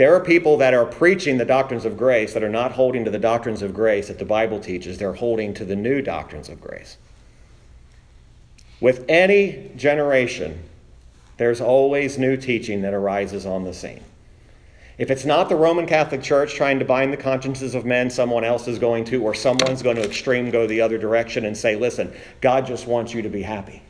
There 0.00 0.14
are 0.14 0.20
people 0.20 0.56
that 0.56 0.72
are 0.72 0.86
preaching 0.86 1.36
the 1.36 1.44
doctrines 1.44 1.84
of 1.84 1.98
grace 1.98 2.32
that 2.32 2.42
are 2.42 2.48
not 2.48 2.72
holding 2.72 3.04
to 3.04 3.10
the 3.10 3.18
doctrines 3.18 3.60
of 3.60 3.74
grace 3.74 4.08
that 4.08 4.18
the 4.18 4.24
Bible 4.24 4.58
teaches, 4.58 4.96
they're 4.96 5.12
holding 5.12 5.52
to 5.52 5.64
the 5.66 5.76
new 5.76 6.00
doctrines 6.00 6.48
of 6.48 6.58
grace. 6.58 6.96
With 8.80 9.04
any 9.10 9.70
generation, 9.76 10.58
there's 11.36 11.60
always 11.60 12.16
new 12.16 12.38
teaching 12.38 12.80
that 12.80 12.94
arises 12.94 13.44
on 13.44 13.64
the 13.64 13.74
scene. 13.74 14.02
If 14.96 15.10
it's 15.10 15.26
not 15.26 15.50
the 15.50 15.56
Roman 15.56 15.86
Catholic 15.86 16.22
Church 16.22 16.54
trying 16.54 16.78
to 16.78 16.86
bind 16.86 17.12
the 17.12 17.18
consciences 17.18 17.74
of 17.74 17.84
men, 17.84 18.08
someone 18.08 18.42
else 18.42 18.68
is 18.68 18.78
going 18.78 19.04
to, 19.04 19.22
or 19.22 19.34
someone's 19.34 19.82
going 19.82 19.96
to 19.96 20.04
extreme 20.06 20.50
go 20.50 20.66
the 20.66 20.80
other 20.80 20.96
direction 20.96 21.44
and 21.44 21.54
say, 21.54 21.76
listen, 21.76 22.10
God 22.40 22.66
just 22.66 22.86
wants 22.86 23.12
you 23.12 23.20
to 23.20 23.28
be 23.28 23.42
happy. 23.42 23.82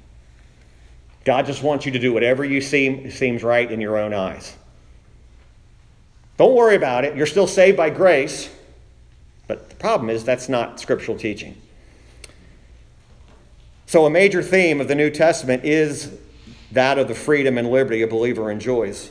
God 1.25 1.47
just 1.47 1.63
wants 1.63 1.87
you 1.87 1.93
to 1.93 2.01
do 2.01 2.13
whatever 2.13 2.45
you 2.45 2.61
seem 2.61 3.13
seems 3.13 3.45
right 3.45 3.71
in 3.71 3.81
your 3.81 3.97
own 3.97 4.13
eyes. 4.13 4.57
Don't 6.41 6.55
worry 6.55 6.75
about 6.75 7.05
it. 7.05 7.15
You're 7.15 7.27
still 7.27 7.47
saved 7.47 7.77
by 7.77 7.91
grace. 7.91 8.49
But 9.47 9.69
the 9.69 9.77
problem 9.77 10.09
is 10.09 10.25
that's 10.25 10.49
not 10.49 10.81
scriptural 10.81 11.19
teaching. 11.19 11.55
So, 13.85 14.07
a 14.07 14.11
major 14.11 14.43
theme 14.43 14.81
of 14.81 14.89
the 14.89 14.95
New 14.95 15.11
Testament 15.11 15.67
is 15.67 16.17
that 16.73 16.99
of 16.99 17.09
the 17.09 17.15
freedom 17.15 17.59
and 17.59 17.71
liberty 17.71 18.01
a 18.01 18.07
believer 18.07 18.51
enjoys. 18.51 19.11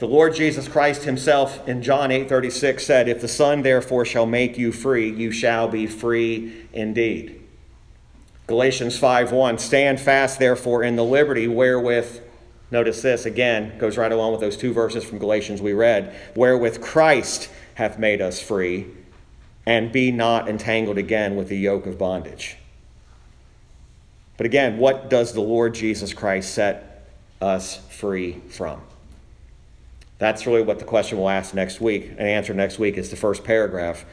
The 0.00 0.08
Lord 0.08 0.34
Jesus 0.34 0.66
Christ 0.66 1.04
himself 1.04 1.68
in 1.68 1.84
John 1.84 2.10
8:36 2.10 2.84
said, 2.84 3.08
"If 3.08 3.20
the 3.20 3.28
Son 3.28 3.62
therefore 3.62 4.04
shall 4.04 4.26
make 4.26 4.58
you 4.58 4.72
free, 4.72 5.08
you 5.08 5.30
shall 5.30 5.68
be 5.68 5.86
free 5.86 6.50
indeed." 6.72 7.40
Galatians 8.48 8.98
5:1, 8.98 9.58
"Stand 9.58 10.00
fast 10.00 10.40
therefore 10.40 10.82
in 10.82 10.96
the 10.96 11.04
liberty 11.04 11.46
wherewith 11.46 12.23
Notice 12.74 13.02
this 13.02 13.24
again, 13.24 13.78
goes 13.78 13.96
right 13.96 14.10
along 14.10 14.32
with 14.32 14.40
those 14.40 14.56
two 14.56 14.72
verses 14.72 15.04
from 15.04 15.20
Galatians 15.20 15.62
we 15.62 15.72
read, 15.72 16.12
wherewith 16.34 16.80
Christ 16.80 17.48
hath 17.74 18.00
made 18.00 18.20
us 18.20 18.42
free, 18.42 18.88
and 19.64 19.92
be 19.92 20.10
not 20.10 20.48
entangled 20.48 20.98
again 20.98 21.36
with 21.36 21.48
the 21.48 21.56
yoke 21.56 21.86
of 21.86 21.98
bondage. 21.98 22.56
But 24.36 24.46
again, 24.46 24.78
what 24.78 25.08
does 25.08 25.34
the 25.34 25.40
Lord 25.40 25.72
Jesus 25.72 26.12
Christ 26.12 26.52
set 26.52 27.08
us 27.40 27.76
free 27.90 28.40
from? 28.48 28.80
That's 30.18 30.44
really 30.44 30.62
what 30.62 30.80
the 30.80 30.84
question 30.84 31.18
we'll 31.18 31.28
ask 31.28 31.54
next 31.54 31.80
week 31.80 32.10
and 32.18 32.26
answer 32.26 32.54
next 32.54 32.80
week 32.80 32.96
is 32.96 33.08
the 33.08 33.14
first 33.14 33.44
paragraph. 33.44 34.04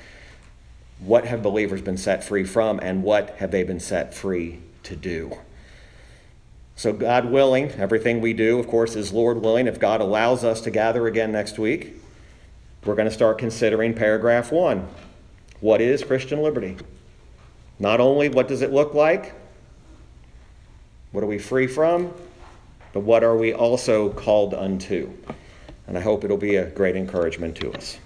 What 0.99 1.26
have 1.26 1.41
believers 1.41 1.82
been 1.82 1.97
set 1.97 2.24
free 2.24 2.43
from, 2.43 2.80
and 2.80 3.01
what 3.01 3.32
have 3.38 3.49
they 3.49 3.64
been 3.64 3.80
set 3.80 4.14
free 4.14 4.59
to 4.84 4.95
do? 4.95 5.36
So, 6.82 6.92
God 6.92 7.26
willing, 7.26 7.70
everything 7.74 8.22
we 8.22 8.34
do, 8.34 8.58
of 8.58 8.68
course, 8.68 8.96
is 8.96 9.14
Lord 9.14 9.40
willing. 9.40 9.68
If 9.68 9.80
God 9.80 10.02
allows 10.02 10.44
us 10.44 10.62
to 10.62 10.72
gather 10.72 11.06
again 11.06 11.32
next 11.32 11.60
week, 11.60 11.94
we're 12.84 12.96
going 12.96 13.08
to 13.08 13.14
start 13.14 13.38
considering 13.38 13.94
paragraph 13.94 14.52
one. 14.52 14.88
What 15.60 15.80
is 15.80 16.04
Christian 16.04 16.42
liberty? 16.42 16.78
Not 17.78 18.02
only 18.02 18.30
what 18.30 18.48
does 18.48 18.64
it 18.64 18.72
look 18.72 18.96
like, 18.96 19.36
what 21.12 21.24
are 21.24 21.28
we 21.28 21.38
free 21.38 21.68
from, 21.68 22.12
but 22.94 23.02
what 23.02 23.24
are 23.24 23.38
we 23.38 23.54
also 23.54 24.10
called 24.10 24.56
unto? 24.56 25.14
And 25.86 25.96
I 25.96 26.02
hope 26.02 26.24
it'll 26.24 26.36
be 26.36 26.56
a 26.56 26.72
great 26.72 26.96
encouragement 26.96 27.58
to 27.58 27.72
us. 27.74 28.00